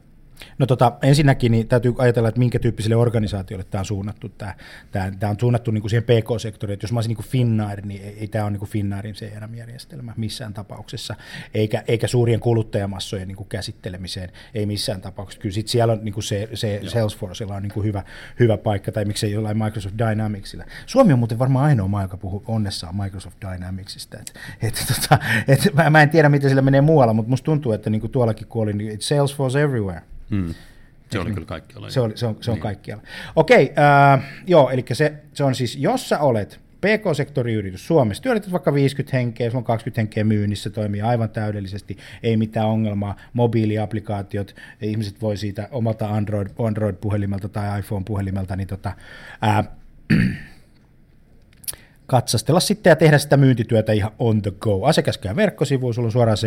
No 0.58 0.66
tota, 0.66 0.92
ensinnäkin 1.02 1.52
niin 1.52 1.68
täytyy 1.68 1.94
ajatella, 1.98 2.28
että 2.28 2.38
minkä 2.38 2.58
tyyppisille 2.58 2.96
organisaatioille 2.96 3.64
tämä 3.64 3.80
on 3.80 3.84
suunnattu. 3.84 4.28
Tämä, 4.28 4.54
tämä, 4.92 5.12
tämä 5.20 5.30
on 5.30 5.36
suunnattu 5.40 5.70
niin 5.70 5.82
kuin 5.82 5.90
siihen 5.90 6.04
PK-sektoriin, 6.04 6.74
että 6.74 6.84
jos 6.84 6.92
mä 6.92 6.98
olisin 6.98 7.08
niin 7.08 7.16
kuin 7.16 7.26
Finnair, 7.26 7.86
niin 7.86 8.02
ei, 8.02 8.16
ei 8.20 8.28
tämä 8.28 8.44
ole 8.44 8.50
niin 8.50 8.58
kuin 8.58 8.68
Finnairin 8.68 9.14
CRM-järjestelmä 9.14 10.14
missään 10.16 10.54
tapauksessa, 10.54 11.14
eikä, 11.54 11.84
eikä 11.88 12.06
suurien 12.06 12.40
kuluttajamassojen 12.40 13.28
niin 13.28 13.36
kuin 13.36 13.48
käsittelemiseen, 13.48 14.30
ei 14.54 14.66
missään 14.66 15.00
tapauksessa. 15.00 15.42
Kyllä 15.42 15.54
sit 15.54 15.68
siellä 15.68 15.92
on 15.92 16.00
niin 16.02 16.14
kuin 16.14 16.24
se, 16.24 16.48
se 16.54 16.80
Salesforcella 16.86 17.54
on 17.54 17.62
niin 17.62 17.72
kuin 17.72 17.86
hyvä, 17.86 18.02
hyvä 18.40 18.56
paikka, 18.56 18.92
tai 18.92 19.04
miksei 19.04 19.32
jollain 19.32 19.58
Microsoft 19.58 19.94
Dynamicsilla. 19.98 20.64
Suomi 20.86 21.12
on 21.12 21.18
muuten 21.18 21.38
varmaan 21.38 21.64
ainoa 21.64 21.88
maa, 21.88 22.02
joka 22.02 22.16
puhuu 22.16 22.42
onnessaan 22.46 22.96
Microsoft 22.96 23.36
Dynamicsista. 23.40 24.18
Et, 24.18 24.34
et, 24.62 24.84
tota, 24.88 25.18
et, 25.48 25.74
mä, 25.74 25.90
mä 25.90 26.02
en 26.02 26.10
tiedä, 26.10 26.28
miten 26.28 26.50
sillä 26.50 26.62
menee 26.62 26.80
muualla, 26.80 27.12
mutta 27.12 27.30
musta 27.30 27.44
tuntuu, 27.44 27.72
että 27.72 27.90
niin 27.90 28.00
kuin 28.00 28.10
tuollakin 28.10 28.46
kuoli, 28.46 28.72
niin 28.72 29.00
Salesforce 29.00 29.62
everywhere. 29.62 30.02
Mm. 30.30 30.54
Se 31.10 31.18
oli 31.18 31.32
kyllä 31.32 31.46
kaikkialla. 31.46 31.90
Se, 31.90 32.00
oli, 32.00 32.16
se 32.16 32.26
on, 32.26 32.36
se 32.40 32.50
on 32.50 32.54
niin. 32.54 32.62
kaikkialla. 32.62 33.02
Okei, 33.36 33.72
äh, 34.14 34.24
joo, 34.46 34.70
eli 34.70 34.84
se, 34.92 35.14
se 35.34 35.44
on 35.44 35.54
siis, 35.54 35.76
jos 35.76 36.08
sä 36.08 36.18
olet 36.18 36.60
PK-sektoriyritys 36.84 37.86
Suomessa, 37.86 38.22
työllität 38.22 38.52
vaikka 38.52 38.74
50 38.74 39.16
henkeä, 39.16 39.50
sulla 39.50 39.60
on 39.60 39.64
20 39.64 40.00
henkeä 40.00 40.24
myynnissä, 40.24 40.70
toimii 40.70 41.02
aivan 41.02 41.30
täydellisesti, 41.30 41.96
ei 42.22 42.36
mitään 42.36 42.66
ongelmaa, 42.66 43.16
mobiiliaplikaatiot, 43.32 44.56
ihmiset 44.82 45.22
voi 45.22 45.36
siitä 45.36 45.68
omalta 45.70 46.08
Android, 46.08 46.48
Android-puhelimelta 46.58 47.48
tai 47.48 47.80
iPhone-puhelimelta, 47.80 48.56
niin 48.56 48.68
tota, 48.68 48.92
äh, 49.44 49.68
katsastella 52.06 52.60
sitten 52.60 52.90
ja 52.90 52.96
tehdä 52.96 53.18
sitä 53.18 53.36
myyntityötä 53.36 53.92
ihan 53.92 54.12
on 54.18 54.42
the 54.42 54.52
go. 54.60 54.84
Asiakas 54.84 55.18
käy 55.18 55.36
verkkosivuun, 55.36 55.94
sulla 55.94 56.06
on 56.06 56.12
suoraan 56.12 56.38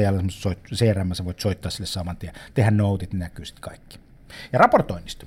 CRM, 0.73 1.13
sä 1.13 1.25
voit 1.25 1.39
soittaa 1.39 1.71
sille 1.71 1.87
saman 1.87 2.17
tien, 2.17 2.33
tehdä 2.53 2.71
notit, 2.71 3.13
niin 3.13 3.19
näkyy 3.19 3.45
sitten 3.45 3.61
kaikki. 3.61 3.99
Ja 4.53 4.59
raportoinnista. 4.59 5.25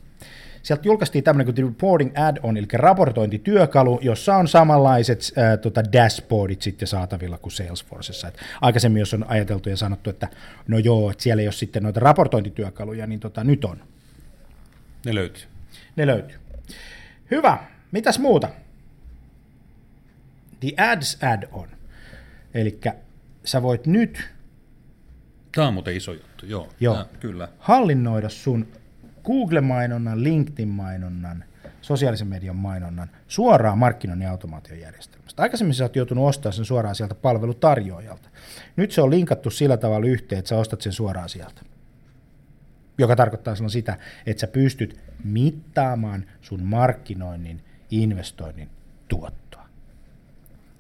Sieltä 0.62 0.88
julkaistiin 0.88 1.24
tämmöinen 1.24 1.54
kuin 1.54 1.66
Reporting 1.66 2.18
Add-on, 2.18 2.56
eli 2.56 2.66
raportointityökalu, 2.72 3.98
jossa 4.02 4.36
on 4.36 4.48
samanlaiset 4.48 5.32
ää, 5.36 5.56
tota 5.56 5.82
dashboardit 5.92 6.62
sitten 6.62 6.88
saatavilla 6.88 7.38
kuin 7.38 7.52
Salesforcessa. 7.52 8.28
Et 8.28 8.38
aikaisemmin, 8.60 9.00
jos 9.00 9.14
on 9.14 9.24
ajateltu 9.28 9.68
ja 9.68 9.76
sanottu, 9.76 10.10
että 10.10 10.28
no 10.68 10.78
joo, 10.78 11.10
että 11.10 11.22
siellä 11.22 11.40
ei 11.40 11.46
ole 11.46 11.52
sitten 11.52 11.82
noita 11.82 12.00
raportointityökaluja, 12.00 13.06
niin 13.06 13.20
tota, 13.20 13.44
nyt 13.44 13.64
on. 13.64 13.82
Ne 15.06 15.14
löytyy. 15.14 15.44
Ne 15.96 16.06
löytyy. 16.06 16.36
Hyvä. 17.30 17.58
Mitäs 17.92 18.18
muuta? 18.18 18.48
The 20.60 20.72
Ads 20.76 21.18
Add-on. 21.22 21.68
Eli 22.54 22.80
sä 23.44 23.62
voit 23.62 23.86
nyt... 23.86 24.30
Tämä 25.54 25.68
on 25.68 25.74
muuten 25.74 25.96
iso 25.96 26.12
juttu, 26.12 26.46
joo. 26.46 26.68
joo 26.80 26.94
Tää, 26.94 27.04
kyllä. 27.20 27.48
Hallinnoida 27.58 28.28
sun 28.28 28.66
Google-mainonnan, 29.24 30.24
LinkedIn-mainonnan, 30.24 31.44
sosiaalisen 31.80 32.28
median 32.28 32.56
mainonnan 32.56 33.10
suoraan 33.28 33.78
markkinoinnin 33.78 34.28
automaation 34.28 34.80
järjestelmästä. 34.80 35.42
Aikaisemmin 35.42 35.74
sä 35.74 35.84
oot 35.84 35.96
joutunut 35.96 36.28
ostamaan 36.28 36.52
sen 36.52 36.64
suoraan 36.64 36.94
sieltä 36.94 37.14
palvelutarjoajalta. 37.14 38.28
Nyt 38.76 38.90
se 38.92 39.02
on 39.02 39.10
linkattu 39.10 39.50
sillä 39.50 39.76
tavalla 39.76 40.06
yhteen, 40.06 40.38
että 40.38 40.48
sä 40.48 40.58
ostat 40.58 40.80
sen 40.80 40.92
suoraan 40.92 41.28
sieltä. 41.28 41.62
Joka 42.98 43.16
tarkoittaa 43.16 43.54
silloin 43.54 43.70
sitä, 43.70 43.98
että 44.26 44.40
sä 44.40 44.46
pystyt 44.46 45.00
mittaamaan 45.24 46.24
sun 46.40 46.62
markkinoinnin, 46.62 47.64
investoinnin 47.90 48.70
tuottoa 49.08 49.49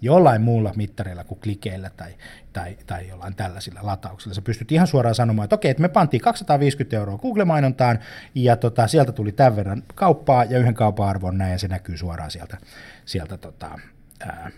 jollain 0.00 0.42
muulla 0.42 0.72
mittarilla 0.76 1.24
kuin 1.24 1.40
klikeillä 1.40 1.90
tai, 1.96 2.14
tai, 2.52 2.78
tai 2.86 3.08
jollain 3.08 3.34
tällaisilla 3.34 3.80
latauksilla. 3.82 4.34
Sä 4.34 4.42
pystyt 4.42 4.72
ihan 4.72 4.86
suoraan 4.86 5.14
sanomaan, 5.14 5.44
että 5.44 5.54
okei, 5.54 5.70
että 5.70 5.82
me 5.82 5.88
pantiin 5.88 6.20
250 6.20 6.96
euroa 6.96 7.18
Google-mainontaan 7.18 7.98
ja 8.34 8.56
tota, 8.56 8.86
sieltä 8.86 9.12
tuli 9.12 9.32
tämän 9.32 9.56
verran 9.56 9.82
kauppaa 9.94 10.44
ja 10.44 10.58
yhden 10.58 10.74
kaupan 10.74 11.08
arvo 11.08 11.26
on 11.26 11.38
näin 11.38 11.52
ja 11.52 11.58
se 11.58 11.68
näkyy 11.68 11.96
suoraan 11.96 12.30
sieltä, 12.30 12.58
sieltä 13.04 13.36
tota, 13.36 13.78
ää, 14.20 14.50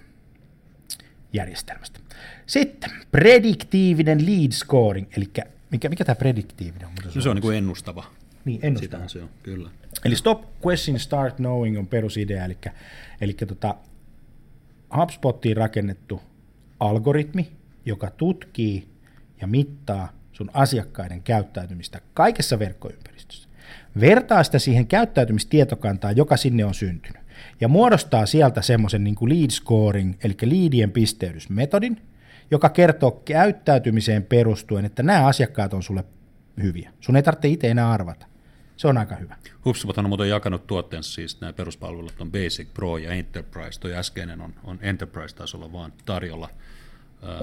järjestelmästä. 1.32 2.00
Sitten 2.46 2.90
prediktiivinen 3.10 4.26
lead 4.26 4.52
scoring, 4.52 5.06
eli 5.16 5.30
mikä, 5.70 5.88
mikä 5.88 6.04
tämä 6.04 6.16
prediktiivinen 6.16 6.88
on? 6.88 6.94
No 7.14 7.20
se 7.20 7.28
on 7.28 7.36
niin 7.36 7.42
kuin 7.42 7.56
ennustava. 7.56 8.04
Niin, 8.44 8.60
ennustava. 8.62 8.86
Sitähän 8.86 9.08
se 9.08 9.22
on, 9.22 9.30
kyllä. 9.42 9.70
Eli 10.04 10.16
stop, 10.16 10.44
question, 10.66 10.98
start 10.98 11.36
knowing 11.36 11.78
on 11.78 11.86
perusidea, 11.86 12.44
eli, 12.44 12.58
eli 13.20 13.32
tota, 13.32 13.74
HubSpotiin 14.96 15.56
rakennettu 15.56 16.20
algoritmi, 16.80 17.52
joka 17.86 18.10
tutkii 18.10 18.88
ja 19.40 19.46
mittaa 19.46 20.12
sun 20.32 20.50
asiakkaiden 20.54 21.22
käyttäytymistä 21.22 22.00
kaikessa 22.14 22.58
verkkoympäristössä. 22.58 23.48
Vertaa 24.00 24.44
sitä 24.44 24.58
siihen 24.58 24.86
käyttäytymistietokantaan, 24.86 26.16
joka 26.16 26.36
sinne 26.36 26.64
on 26.64 26.74
syntynyt, 26.74 27.22
ja 27.60 27.68
muodostaa 27.68 28.26
sieltä 28.26 28.62
semmoisen 28.62 29.04
niin 29.04 29.16
lead 29.20 29.50
scoring, 29.50 30.14
eli 30.24 30.36
leadien 30.42 30.90
pisteydysmetodin, 30.90 32.02
joka 32.50 32.68
kertoo 32.68 33.10
käyttäytymiseen 33.10 34.22
perustuen, 34.22 34.84
että 34.84 35.02
nämä 35.02 35.26
asiakkaat 35.26 35.74
on 35.74 35.82
sulle 35.82 36.04
hyviä. 36.62 36.92
Sun 37.00 37.16
ei 37.16 37.22
tarvitse 37.22 37.48
itse 37.48 37.70
enää 37.70 37.90
arvata. 37.90 38.26
Se 38.82 38.88
on 38.88 38.98
aika 38.98 39.16
hyvä. 39.16 39.36
HubSpot 39.64 39.98
on 39.98 40.08
muuten 40.08 40.28
jakanut 40.28 40.66
tuotteensa, 40.66 41.12
siis 41.12 41.40
nämä 41.40 41.52
peruspalvelut 41.52 42.20
on 42.20 42.32
Basic, 42.32 42.68
Pro 42.74 42.98
ja 42.98 43.12
Enterprise. 43.12 43.80
Tuo 43.80 43.90
äskeinen 43.90 44.40
on, 44.40 44.54
on 44.64 44.78
Enterprise-tasolla 44.80 45.72
vaan 45.72 45.92
tarjolla. 46.04 46.48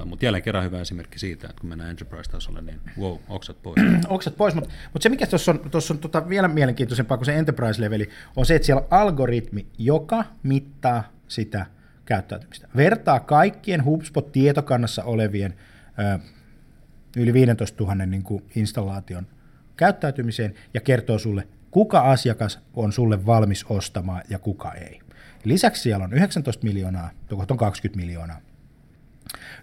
Uh, 0.00 0.06
mutta 0.06 0.24
jälleen 0.24 0.42
kerran 0.42 0.64
hyvä 0.64 0.80
esimerkki 0.80 1.18
siitä, 1.18 1.48
että 1.50 1.60
kun 1.60 1.68
mennään 1.68 1.90
Enterprise-tasolle, 1.90 2.62
niin 2.62 2.80
wow, 2.98 3.18
oksat 3.28 3.62
pois. 3.62 3.82
oksat 4.08 4.36
pois, 4.36 4.54
mutta, 4.54 4.70
mutta 4.92 5.02
se 5.02 5.08
mikä 5.08 5.26
tuossa 5.26 5.52
on, 5.52 5.70
tuossa 5.70 5.94
on 5.94 5.98
tota 5.98 6.28
vielä 6.28 6.48
mielenkiintoisempaa 6.48 7.16
kuin 7.16 7.26
se 7.26 7.38
Enterprise-leveli, 7.38 8.08
on 8.36 8.46
se, 8.46 8.54
että 8.54 8.66
siellä 8.66 8.80
on 8.80 8.88
algoritmi, 8.90 9.66
joka 9.78 10.24
mittaa 10.42 11.12
sitä 11.28 11.66
käyttäytymistä. 12.04 12.68
Vertaa 12.76 13.20
kaikkien 13.20 13.84
HubSpot-tietokannassa 13.84 15.04
olevien 15.04 15.54
ö, 15.98 16.18
yli 17.16 17.32
15 17.32 17.84
000 17.84 17.94
niin 17.94 18.22
kuin 18.22 18.44
installaation 18.54 19.26
käyttäytymiseen 19.80 20.54
ja 20.74 20.80
kertoo 20.80 21.18
sulle, 21.18 21.48
kuka 21.70 22.00
asiakas 22.00 22.60
on 22.74 22.92
sulle 22.92 23.26
valmis 23.26 23.64
ostamaan 23.68 24.22
ja 24.30 24.38
kuka 24.38 24.72
ei. 24.72 25.00
Lisäksi 25.44 25.82
siellä 25.82 26.04
on 26.04 26.12
19 26.12 26.64
miljoonaa, 26.64 27.10
on 27.50 27.56
20 27.56 27.96
miljoonaa 28.06 28.49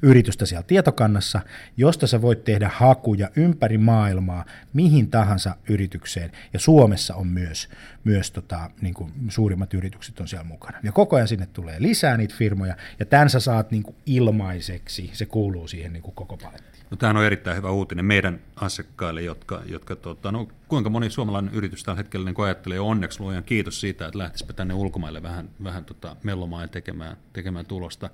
yritystä 0.01 0.45
siellä 0.45 0.63
tietokannassa, 0.63 1.41
josta 1.77 2.07
sä 2.07 2.21
voit 2.21 2.43
tehdä 2.43 2.71
hakuja 2.73 3.29
ympäri 3.35 3.77
maailmaa 3.77 4.45
mihin 4.73 5.09
tahansa 5.09 5.55
yritykseen. 5.69 6.31
Ja 6.53 6.59
Suomessa 6.59 7.15
on 7.15 7.27
myös, 7.27 7.69
myös 8.03 8.31
tota, 8.31 8.69
niin 8.81 8.93
kuin 8.93 9.13
suurimmat 9.29 9.73
yritykset 9.73 10.19
on 10.19 10.27
siellä 10.27 10.47
mukana. 10.47 10.77
Ja 10.83 10.91
koko 10.91 11.15
ajan 11.15 11.27
sinne 11.27 11.45
tulee 11.45 11.75
lisää 11.79 12.17
niitä 12.17 12.35
firmoja, 12.37 12.75
ja 12.99 13.05
tämän 13.05 13.29
sä 13.29 13.39
saat 13.39 13.71
niin 13.71 13.83
kuin 13.83 13.95
ilmaiseksi. 14.05 15.09
Se 15.13 15.25
kuuluu 15.25 15.67
siihen 15.67 15.93
niin 15.93 16.03
kuin 16.03 16.15
koko 16.15 16.37
palettiin. 16.37 16.77
No, 16.91 16.97
tämähän 16.97 17.17
on 17.17 17.25
erittäin 17.25 17.57
hyvä 17.57 17.71
uutinen 17.71 18.05
meidän 18.05 18.39
asiakkaille, 18.55 19.21
jotka, 19.21 19.61
jotka 19.65 19.95
tota, 19.95 20.31
no, 20.31 20.47
kuinka 20.67 20.89
moni 20.89 21.09
suomalainen 21.09 21.53
yritys 21.53 21.83
tällä 21.83 21.97
hetkellä 21.97 22.25
niin 22.25 22.43
ajattelee 22.43 22.79
onneksi 22.79 23.19
luojan 23.19 23.43
kiitos 23.43 23.81
siitä, 23.81 24.05
että 24.05 24.17
lähtisipä 24.17 24.53
tänne 24.53 24.73
ulkomaille 24.73 25.23
vähän, 25.23 25.49
vähän 25.63 25.85
tota, 25.85 26.15
mellomaan 26.23 26.63
ja 26.63 26.67
tekemään, 26.67 27.17
tekemään 27.33 27.65
tulosta. 27.65 28.09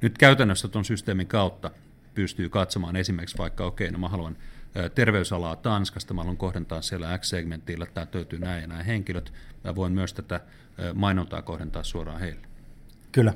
Nyt 0.00 0.18
käytännössä 0.18 0.68
tuon 0.68 0.84
systeemin 0.84 1.26
kautta 1.26 1.70
pystyy 2.14 2.48
katsomaan 2.48 2.96
esimerkiksi 2.96 3.38
vaikka, 3.38 3.64
okei, 3.64 3.84
okay, 3.84 3.92
no 3.92 3.98
mä 3.98 4.08
haluan 4.08 4.36
terveysalaa 4.94 5.56
Tanskasta, 5.56 6.14
mä 6.14 6.20
haluan 6.20 6.36
kohdentaa 6.36 6.82
siellä 6.82 7.18
X-segmentillä, 7.18 7.84
että 7.84 8.06
löytyy 8.14 8.38
näin 8.38 8.60
ja 8.60 8.66
nämä 8.66 8.82
henkilöt. 8.82 9.32
Mä 9.64 9.74
voin 9.74 9.92
myös 9.92 10.14
tätä 10.14 10.40
mainontaa 10.94 11.42
kohdentaa 11.42 11.82
suoraan 11.82 12.20
heille. 12.20 12.48
Kyllä. 13.12 13.34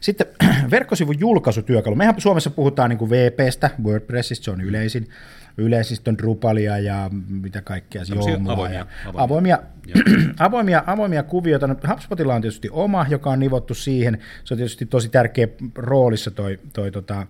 Sitten 0.00 0.26
verkkosivun 0.70 1.20
julkaisutyökalu. 1.20 1.96
Mehän 1.96 2.20
Suomessa 2.20 2.50
puhutaan 2.50 2.90
niin 2.90 2.98
kuin 2.98 3.10
VPstä, 3.10 3.70
WordPressista, 3.82 4.44
se 4.44 4.50
on 4.50 4.60
yleisin 4.60 5.08
yleisistä 5.56 6.10
on 6.10 6.18
Drupalia 6.18 6.78
ja 6.78 7.10
mitä 7.28 7.62
kaikkea, 7.62 8.02
Joomua 8.14 8.68
ja 8.68 8.86
avoimia, 9.14 9.58
avoimia, 10.38 10.84
avoimia 10.86 11.22
kuvioita. 11.22 11.66
No, 11.66 11.76
HubSpotilla 11.88 12.34
on 12.34 12.42
tietysti 12.42 12.68
oma, 12.72 13.06
joka 13.08 13.30
on 13.30 13.40
nivottu 13.40 13.74
siihen. 13.74 14.18
Se 14.44 14.54
on 14.54 14.58
tietysti 14.58 14.86
tosi 14.86 15.08
tärkeä 15.08 15.48
roolissa 15.74 16.30
toi, 16.30 16.58
toi 16.72 16.90
tota, 16.90 17.26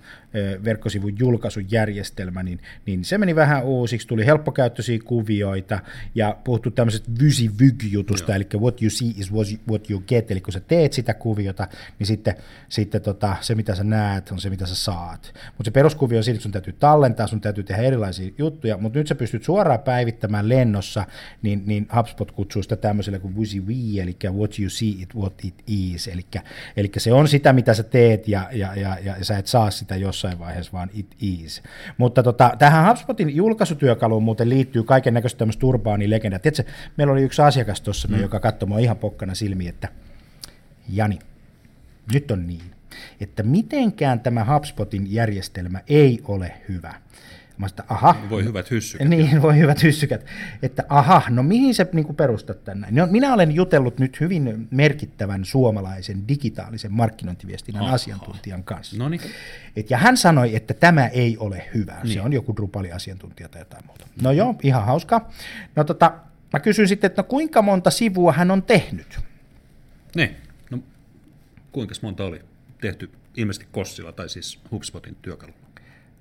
verkkosivun 0.64 1.18
julkaisujärjestelmä, 1.18 2.42
niin, 2.42 2.60
niin 2.86 3.04
se 3.04 3.18
meni 3.18 3.34
vähän 3.34 3.64
uusiksi, 3.64 4.08
tuli 4.08 4.26
helppokäyttöisiä 4.26 4.98
kuvioita 5.04 5.78
ja 6.14 6.36
puhuttu 6.44 6.70
tämmöisestä 6.70 7.10
vysi 7.20 7.50
jutusta 7.90 8.34
eli 8.34 8.46
what 8.56 8.82
you 8.82 8.90
see 8.90 9.08
is 9.16 9.32
what 9.68 9.90
you 9.90 10.02
get, 10.08 10.30
eli 10.30 10.40
kun 10.40 10.52
sä 10.52 10.60
teet 10.60 10.92
sitä 10.92 11.14
kuviota, 11.14 11.68
niin 11.98 12.06
sitten, 12.06 12.34
sitten 12.68 13.02
tota, 13.02 13.36
se 13.40 13.54
mitä 13.54 13.74
sä 13.74 13.84
näet 13.84 14.30
on 14.30 14.40
se 14.40 14.50
mitä 14.50 14.66
sä 14.66 14.74
saat. 14.74 15.34
Mutta 15.46 15.64
se 15.64 15.70
peruskuvio 15.70 16.18
on 16.18 16.24
siitä, 16.24 16.36
että 16.36 16.42
sun 16.42 16.52
täytyy 16.52 16.72
tallentaa, 16.72 17.26
sun 17.26 17.40
täytyy 17.40 17.64
tehdä 17.64 17.82
erilaisia 17.82 18.13
juttuja, 18.38 18.78
mutta 18.78 18.98
nyt 18.98 19.06
sä 19.06 19.14
pystyt 19.14 19.44
suoraan 19.44 19.80
päivittämään 19.80 20.48
lennossa, 20.48 21.06
niin, 21.42 21.62
niin 21.66 21.88
HubSpot 21.96 22.30
kutsuu 22.30 22.62
sitä 22.62 22.76
tämmöisellä 22.76 23.18
kuin 23.18 23.36
WYSIWY, 23.36 24.00
eli 24.00 24.16
what 24.30 24.58
you 24.58 24.70
see 24.70 24.88
it, 24.88 25.14
what 25.14 25.44
it 25.44 25.54
is, 25.66 26.08
eli, 26.08 26.26
eli 26.76 26.90
se 26.96 27.12
on 27.12 27.28
sitä, 27.28 27.52
mitä 27.52 27.74
sä 27.74 27.82
teet, 27.82 28.28
ja, 28.28 28.48
ja, 28.52 28.74
ja, 28.74 28.96
ja 29.04 29.24
sä 29.24 29.38
et 29.38 29.46
saa 29.46 29.70
sitä 29.70 29.96
jossain 29.96 30.38
vaiheessa, 30.38 30.72
vaan 30.72 30.90
it 30.94 31.16
is. 31.20 31.62
Mutta 31.98 32.22
tota, 32.22 32.52
tähän 32.58 32.88
HubSpotin 32.88 33.36
julkaisutyökaluun 33.36 34.22
muuten 34.22 34.48
liittyy 34.48 34.82
kaiken 34.82 35.14
näköistä 35.14 35.38
tämmöistä 35.38 35.66
urbaania 35.66 36.10
legendaa. 36.10 36.38
Tiedätkö, 36.38 36.72
meillä 36.96 37.12
oli 37.12 37.22
yksi 37.22 37.42
asiakas 37.42 37.80
tuossa, 37.80 38.08
mm. 38.08 38.20
joka 38.20 38.40
katsoi 38.40 38.68
mua 38.68 38.78
ihan 38.78 38.96
pokkana 38.96 39.34
silmiin, 39.34 39.68
että 39.68 39.88
Jani, 40.88 41.18
nyt 42.12 42.30
on 42.30 42.46
niin, 42.46 42.74
että 43.20 43.42
mitenkään 43.42 44.20
tämä 44.20 44.44
HubSpotin 44.44 45.12
järjestelmä 45.12 45.80
ei 45.88 46.20
ole 46.24 46.52
hyvä. 46.68 46.94
Mä 47.58 47.68
sitä, 47.68 47.84
aha. 47.88 48.16
Voi 48.30 48.44
hyvät 48.44 48.70
hyssykät. 48.70 49.08
Niin, 49.14 49.42
voi 49.42 49.58
hyvät 49.58 49.82
hyssykät. 49.82 50.26
Että 50.62 50.84
aha, 50.88 51.22
no 51.28 51.42
mihin 51.42 51.74
se 51.74 51.86
niin 51.92 52.14
perustat 52.14 52.64
tänne? 52.64 52.88
No, 52.90 53.06
minä 53.10 53.34
olen 53.34 53.52
jutellut 53.52 53.98
nyt 53.98 54.20
hyvin 54.20 54.68
merkittävän 54.70 55.44
suomalaisen 55.44 56.28
digitaalisen 56.28 56.92
markkinointiviestinnän 56.92 57.84
aha. 57.84 57.94
asiantuntijan 57.94 58.64
kanssa. 58.64 58.96
Noniin. 58.96 59.20
Et, 59.76 59.90
ja 59.90 59.98
hän 59.98 60.16
sanoi, 60.16 60.56
että 60.56 60.74
tämä 60.74 61.06
ei 61.06 61.36
ole 61.38 61.68
hyvä. 61.74 62.00
Niin. 62.02 62.14
Se 62.14 62.20
on 62.20 62.32
joku 62.32 62.56
Drupali-asiantuntija 62.56 63.48
tai 63.48 63.60
jotain 63.60 63.86
muuta. 63.86 64.06
No 64.22 64.32
joo, 64.32 64.54
ihan 64.62 64.84
hauska. 64.84 65.28
No 65.76 65.84
tota, 65.84 66.12
mä 66.52 66.60
kysyn 66.60 66.88
sitten, 66.88 67.08
että 67.08 67.22
no 67.22 67.28
kuinka 67.28 67.62
monta 67.62 67.90
sivua 67.90 68.32
hän 68.32 68.50
on 68.50 68.62
tehnyt? 68.62 69.18
Niin, 70.16 70.36
no 70.70 70.78
kuinka 71.72 71.94
monta 72.02 72.24
oli 72.24 72.40
tehty 72.80 73.10
ilmeisesti 73.36 73.66
Kossilla, 73.72 74.12
tai 74.12 74.28
siis 74.28 74.60
HubSpotin 74.70 75.16
työkalu? 75.22 75.52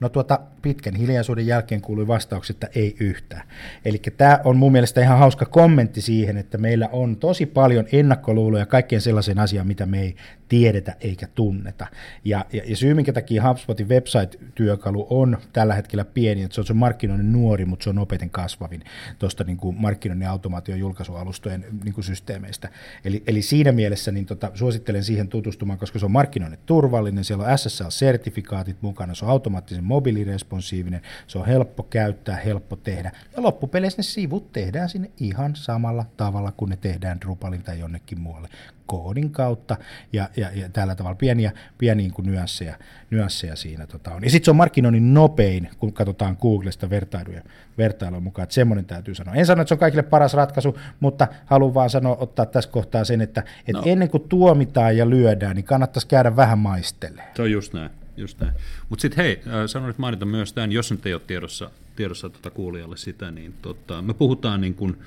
No 0.04 0.10
tuota, 0.10 0.40
pitkän 0.62 0.96
hiljaisuuden 0.96 1.48
jälkeen 1.48 1.82
kuului 1.82 2.08
vastaus, 2.08 2.50
että 2.50 2.70
ei 2.76 2.96
yhtään. 3.00 3.48
Eli 3.86 4.02
tämä 4.18 4.40
on 4.44 4.58
mun 4.58 4.72
mielestä 4.72 5.02
ihan 5.02 5.20
hauska 5.20 5.46
kommentti 5.46 6.02
siihen, 6.02 6.38
että 6.38 6.58
meillä 6.58 6.90
on 6.92 7.16
tosi 7.16 7.46
paljon 7.46 7.86
ennakkoluuloja 7.92 8.66
kaikkeen 8.66 9.02
sellaisen 9.02 9.40
asiaan, 9.40 9.68
mitä 9.68 9.86
me 9.86 10.02
ei 10.02 10.16
tiedetä 10.54 10.96
eikä 11.02 11.28
tunneta. 11.28 11.88
Ja, 12.26 12.46
ja, 12.54 12.62
ja 12.66 12.76
syy, 12.76 12.94
minkä 12.94 13.14
takia 13.14 13.48
HubSpotin 13.48 13.90
website-työkalu 13.90 15.08
on 15.10 15.38
tällä 15.54 15.74
hetkellä 15.74 16.06
pieni, 16.06 16.44
että 16.44 16.56
se 16.56 16.62
on 16.62 16.68
se 16.68 16.74
markkinoinnin 16.74 17.32
nuori, 17.32 17.66
mutta 17.66 17.84
se 17.84 17.90
on 17.90 17.96
nopeiten 17.96 18.30
kasvavin 18.30 18.84
tuosta 19.20 19.44
niin 19.44 19.58
kuin 19.58 19.82
markkinoinnin 19.82 20.28
automaation 20.28 20.80
julkaisualustojen 20.80 21.66
niin 21.84 21.94
kuin 21.94 22.04
systeemeistä. 22.04 22.70
Eli, 23.06 23.24
eli 23.28 23.42
siinä 23.42 23.72
mielessä 23.72 24.12
niin 24.12 24.26
tota, 24.26 24.52
suosittelen 24.54 25.04
siihen 25.04 25.28
tutustumaan, 25.28 25.80
koska 25.80 26.00
se 26.00 26.06
on 26.06 26.12
markkinoinnin 26.12 26.60
turvallinen, 26.66 27.24
siellä 27.24 27.44
on 27.44 27.58
SSL-sertifikaatit 27.58 28.78
mukana, 28.82 29.16
se 29.16 29.26
on 29.26 29.32
automaattisen 29.32 29.84
mobiiliresponsiivinen, 29.84 31.02
se 31.28 31.38
on 31.38 31.46
helppo 31.46 31.84
käyttää, 31.84 32.36
helppo 32.36 32.76
tehdä. 32.76 33.12
Ja 33.36 33.44
loppupeleissä 33.44 34.00
ne 34.00 34.04
sivut 34.04 34.52
tehdään 34.52 34.90
sinne 34.90 35.12
ihan 35.20 35.56
samalla 35.56 36.06
tavalla 36.18 36.52
kuin 36.52 36.70
ne 36.70 36.78
tehdään 36.78 37.22
Drupalin 37.22 37.64
tai 37.64 37.80
jonnekin 37.80 38.20
muualle 38.20 38.50
koodin 38.86 39.32
kautta 39.32 39.78
ja, 40.14 40.30
ja, 40.38 40.50
ja 40.56 40.70
tällä 40.70 40.96
tavalla 40.96 41.16
pieniä, 41.16 41.52
pieniä 41.78 42.04
niin 42.04 42.14
kuin 42.14 42.26
nyansseja, 42.26 42.76
nyansseja 43.10 43.56
siinä 43.56 43.88
tota 43.88 44.12
on. 44.12 44.24
Ja 44.24 44.30
sitten 44.30 44.46
se 44.46 44.52
on 44.52 44.58
markkinoinnin 44.58 45.14
nopein, 45.14 45.70
kun 45.80 45.94
katsotaan 45.94 46.38
Googlesta 46.42 46.90
vertailuja, 46.90 47.42
vertailua 47.78 48.20
mukaan, 48.20 48.44
että 48.44 48.56
semmoinen 48.56 48.86
täytyy 48.86 49.16
sanoa. 49.16 49.36
En 49.36 49.46
sano, 49.46 49.62
että 49.62 49.70
se 49.70 49.74
on 49.74 49.80
kaikille 49.80 50.04
paras 50.04 50.34
ratkaisu, 50.34 50.78
mutta 51.00 51.28
haluan 51.46 51.74
vaan 51.74 51.90
sanoa, 51.90 52.18
ottaa 52.20 52.46
tässä 52.46 52.70
kohtaa 52.70 53.04
sen, 53.04 53.22
että, 53.22 53.44
että 53.60 53.72
no. 53.74 53.84
ennen 53.86 54.10
kuin 54.10 54.30
tuomitaan 54.30 54.98
ja 54.98 55.10
lyödään, 55.10 55.56
niin 55.56 55.66
kannattaisi 55.66 56.08
käydä 56.08 56.36
vähän 56.36 56.60
maistelemaan. 56.60 57.30
Se 57.36 57.42
on 57.42 57.52
just 57.52 57.74
näin. 57.74 57.90
Just 58.18 58.40
näin. 58.40 58.54
Mutta 58.90 59.02
sitten 59.02 59.24
hei, 59.26 59.42
äh, 59.48 59.54
sanoit 59.66 59.98
mainita 59.98 60.26
myös 60.26 60.54
tämän, 60.54 60.72
jos 60.72 60.92
nyt 60.92 61.06
ei 61.06 61.14
ole 61.14 61.22
tiedossa, 61.28 61.72
tiedossa 61.96 62.30
tuota 62.30 62.50
kuulijalle 62.50 62.98
sitä, 62.98 63.32
niin 63.32 63.54
tota, 63.62 64.02
me 64.02 64.14
puhutaan 64.14 64.62
niin 64.62 64.74
kuin, 64.74 64.98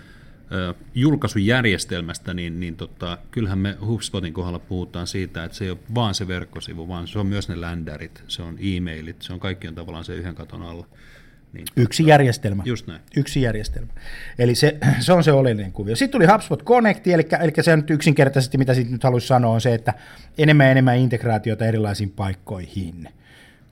julkaisujärjestelmästä, 0.94 2.34
niin, 2.34 2.60
niin 2.60 2.76
tota, 2.76 3.18
kyllähän 3.30 3.58
me 3.58 3.76
HubSpotin 3.86 4.32
kohdalla 4.32 4.58
puhutaan 4.58 5.06
siitä, 5.06 5.44
että 5.44 5.56
se 5.56 5.64
ei 5.64 5.70
ole 5.70 5.78
vaan 5.94 6.14
se 6.14 6.28
verkkosivu, 6.28 6.88
vaan 6.88 7.08
se 7.08 7.18
on 7.18 7.26
myös 7.26 7.48
ne 7.48 7.60
ländärit, 7.60 8.24
se 8.28 8.42
on 8.42 8.56
e-mailit, 8.60 9.22
se 9.22 9.32
on 9.32 9.40
kaikki 9.40 9.68
on 9.68 9.74
tavallaan 9.74 10.04
se 10.04 10.14
yhden 10.14 10.34
katon 10.34 10.62
alla. 10.62 10.86
Niin, 11.52 11.66
Yksi 11.76 12.02
tota, 12.02 12.10
järjestelmä. 12.10 12.62
Just 12.66 12.86
näin. 12.86 13.00
Yksi 13.16 13.42
järjestelmä. 13.42 13.92
Eli 14.38 14.54
se, 14.54 14.76
se 15.00 15.12
on 15.12 15.24
se 15.24 15.32
oleellinen 15.32 15.72
kuvio. 15.72 15.96
Sitten 15.96 16.12
tuli 16.12 16.32
HubSpot 16.32 16.64
Connect, 16.64 17.06
eli, 17.06 17.28
eli 17.40 17.52
se 17.60 17.72
on 17.72 17.78
nyt 17.78 17.90
yksinkertaisesti, 17.90 18.58
mitä 18.58 18.74
siitä 18.74 18.90
nyt 18.90 19.04
haluaisi 19.04 19.26
sanoa, 19.26 19.54
on 19.54 19.60
se, 19.60 19.74
että 19.74 19.94
enemmän 20.38 20.66
ja 20.66 20.70
enemmän 20.70 20.98
integraatiota 20.98 21.66
erilaisiin 21.66 22.10
paikkoihin, 22.10 23.08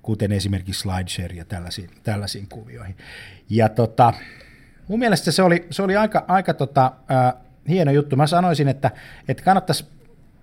kuten 0.03 0.33
esimerkiksi 0.33 0.81
SlideShare 0.81 1.37
ja 1.37 1.45
tällaisiin, 1.45 1.91
tällaisiin 2.03 2.47
kuvioihin. 2.49 2.97
Ja 3.51 3.69
tota, 3.69 4.13
mun 4.89 4.99
mielestä 4.99 5.33
se 5.33 5.43
oli, 5.43 5.67
se 5.71 5.83
oli 5.83 5.97
aika, 5.97 6.25
aika 6.29 6.55
tota, 6.55 6.93
äh, 7.11 7.35
hieno 7.69 7.93
juttu. 7.93 8.17
Mä 8.17 8.27
sanoisin, 8.27 8.69
että, 8.69 8.91
että 9.29 9.43
kannattaisi 9.43 9.85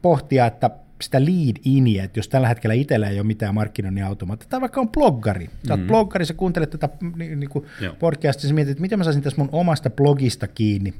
pohtia, 0.01 0.45
että 0.45 0.69
sitä 1.01 1.25
lead 1.25 1.57
inia, 1.65 2.03
että 2.03 2.19
jos 2.19 2.27
tällä 2.27 2.47
hetkellä 2.47 2.73
itsellä 2.73 3.09
ei 3.09 3.19
ole 3.19 3.27
mitään 3.27 3.55
markkinoinnin 3.55 4.05
automaattia, 4.05 4.49
tai 4.49 4.61
vaikka 4.61 4.81
on 4.81 4.89
bloggari, 4.89 5.45
sä 5.45 5.73
oot 5.73 5.79
mm-hmm. 5.79 5.87
bloggari, 5.87 6.25
sä 6.25 6.33
kuuntelet 6.33 6.69
tätä 6.69 6.89
niin, 7.15 7.39
niin 7.39 7.49
kuin 7.49 7.65
podcastia, 7.99 8.47
sä 8.47 8.53
mietit, 8.53 8.71
että 8.71 8.81
miten 8.81 8.99
mä 8.99 9.03
saisin 9.03 9.23
tässä 9.23 9.41
mun 9.41 9.49
omasta 9.51 9.89
blogista 9.89 10.47
kiinni 10.47 10.93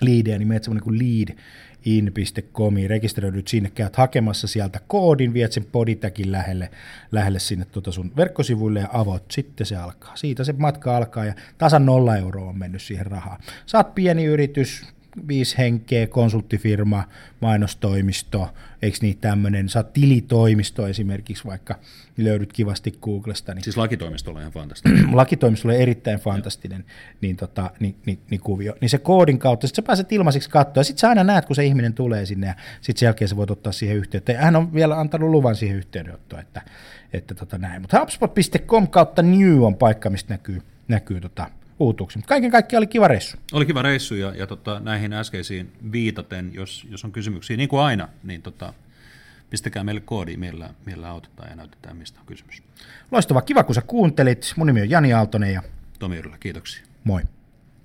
liidejä, 0.00 0.38
niin 0.38 0.48
meet 0.48 0.64
semmoinen 0.64 0.84
kuin 0.84 0.98
lead 0.98 1.38
in.comiin, 1.84 2.90
rekisteröidyt 2.90 3.48
sinne, 3.48 3.70
käyt 3.70 3.96
hakemassa 3.96 4.46
sieltä 4.46 4.80
koodin, 4.86 5.34
viet 5.34 5.52
sen 5.52 5.64
poditäkin 5.72 6.32
lähelle, 6.32 6.70
lähelle 7.12 7.38
sinne 7.38 7.64
tuota 7.64 7.92
sun 7.92 8.12
verkkosivuille 8.16 8.80
ja 8.80 8.88
avot, 8.92 9.30
sitten 9.30 9.66
se 9.66 9.76
alkaa. 9.76 10.16
Siitä 10.16 10.44
se 10.44 10.52
matka 10.52 10.96
alkaa 10.96 11.24
ja 11.24 11.34
tasan 11.58 11.86
nolla 11.86 12.16
euroa 12.16 12.48
on 12.48 12.58
mennyt 12.58 12.82
siihen 12.82 13.06
rahaa. 13.06 13.38
Saat 13.66 13.94
pieni 13.94 14.24
yritys, 14.24 14.86
viisi 15.28 15.58
henkeä, 15.58 16.06
konsulttifirma, 16.06 17.04
mainostoimisto, 17.40 18.48
eikö 18.82 18.98
niin 19.02 19.18
tämmöinen, 19.18 19.68
sä 19.68 19.82
tilitoimisto 19.82 20.86
esimerkiksi 20.88 21.44
vaikka, 21.44 21.78
niin 22.16 22.24
löydyt 22.24 22.52
kivasti 22.52 22.98
Googlesta. 23.02 23.54
Niin 23.54 23.64
siis 23.64 23.76
lakitoimisto 23.76 24.30
on 24.30 24.40
ihan 24.40 24.52
fantastinen. 24.52 25.16
lakitoimisto 25.16 25.68
on 25.68 25.74
erittäin 25.74 26.18
fantastinen 26.18 26.84
niin, 27.20 27.36
tota, 27.36 27.70
niin, 27.80 27.96
niin, 28.06 28.18
niin, 28.30 28.40
kuvio. 28.40 28.74
Niin 28.80 28.90
se 28.90 28.98
koodin 28.98 29.38
kautta, 29.38 29.66
sit 29.66 29.76
sä 29.76 29.82
pääset 29.82 30.12
ilmaiseksi 30.12 30.50
katsoa, 30.50 30.80
ja 30.80 30.84
sit 30.84 30.98
sä 30.98 31.08
aina 31.08 31.24
näet, 31.24 31.44
kun 31.44 31.56
se 31.56 31.64
ihminen 31.64 31.94
tulee 31.94 32.26
sinne, 32.26 32.46
ja 32.46 32.54
sit 32.80 32.96
sen 32.96 33.06
jälkeen 33.06 33.28
sä 33.28 33.36
voit 33.36 33.50
ottaa 33.50 33.72
siihen 33.72 33.96
yhteyttä. 33.96 34.32
Ja 34.32 34.40
hän 34.42 34.56
on 34.56 34.74
vielä 34.74 35.00
antanut 35.00 35.30
luvan 35.30 35.56
siihen 35.56 35.76
yhteydenottoon, 35.76 36.42
että, 36.42 36.62
että 37.12 37.34
tota 37.34 37.58
näin. 37.58 37.82
Mutta 37.82 38.00
HubSpot.com 38.00 38.88
kautta 38.88 39.22
new 39.22 39.62
on 39.62 39.74
paikka, 39.74 40.10
mistä 40.10 40.34
näkyy, 40.34 40.62
näkyy 40.88 41.20
tota, 41.20 41.50
uutuuksia. 41.82 42.18
Mutta 42.18 42.28
kaiken 42.28 42.50
kaikkiaan 42.50 42.80
oli 42.80 42.86
kiva 42.86 43.08
reissu. 43.08 43.36
Oli 43.52 43.66
kiva 43.66 43.82
reissu 43.82 44.14
ja, 44.14 44.34
ja 44.36 44.46
tota, 44.46 44.80
näihin 44.80 45.12
äskeisiin 45.12 45.72
viitaten, 45.92 46.50
jos, 46.54 46.86
jos 46.90 47.04
on 47.04 47.12
kysymyksiä, 47.12 47.56
niin 47.56 47.68
kuin 47.68 47.82
aina, 47.82 48.08
niin 48.22 48.42
tota, 48.42 48.74
pistäkää 49.50 49.84
meille 49.84 50.00
koodi, 50.00 50.36
millä, 50.36 50.70
millä 50.86 51.08
autetaan 51.08 51.50
ja 51.50 51.56
näytetään, 51.56 51.96
mistä 51.96 52.20
on 52.20 52.26
kysymys. 52.26 52.62
Loistavaa, 53.10 53.42
kiva 53.42 53.64
kun 53.64 53.74
sä 53.74 53.82
kuuntelit. 53.82 54.52
Mun 54.56 54.66
nimi 54.66 54.80
on 54.80 54.90
Jani 54.90 55.12
Aaltonen 55.12 55.52
ja 55.52 55.62
Tomi 55.98 56.16
Yrjölä, 56.16 56.38
kiitoksia. 56.38 56.84
Moi. 57.04 57.22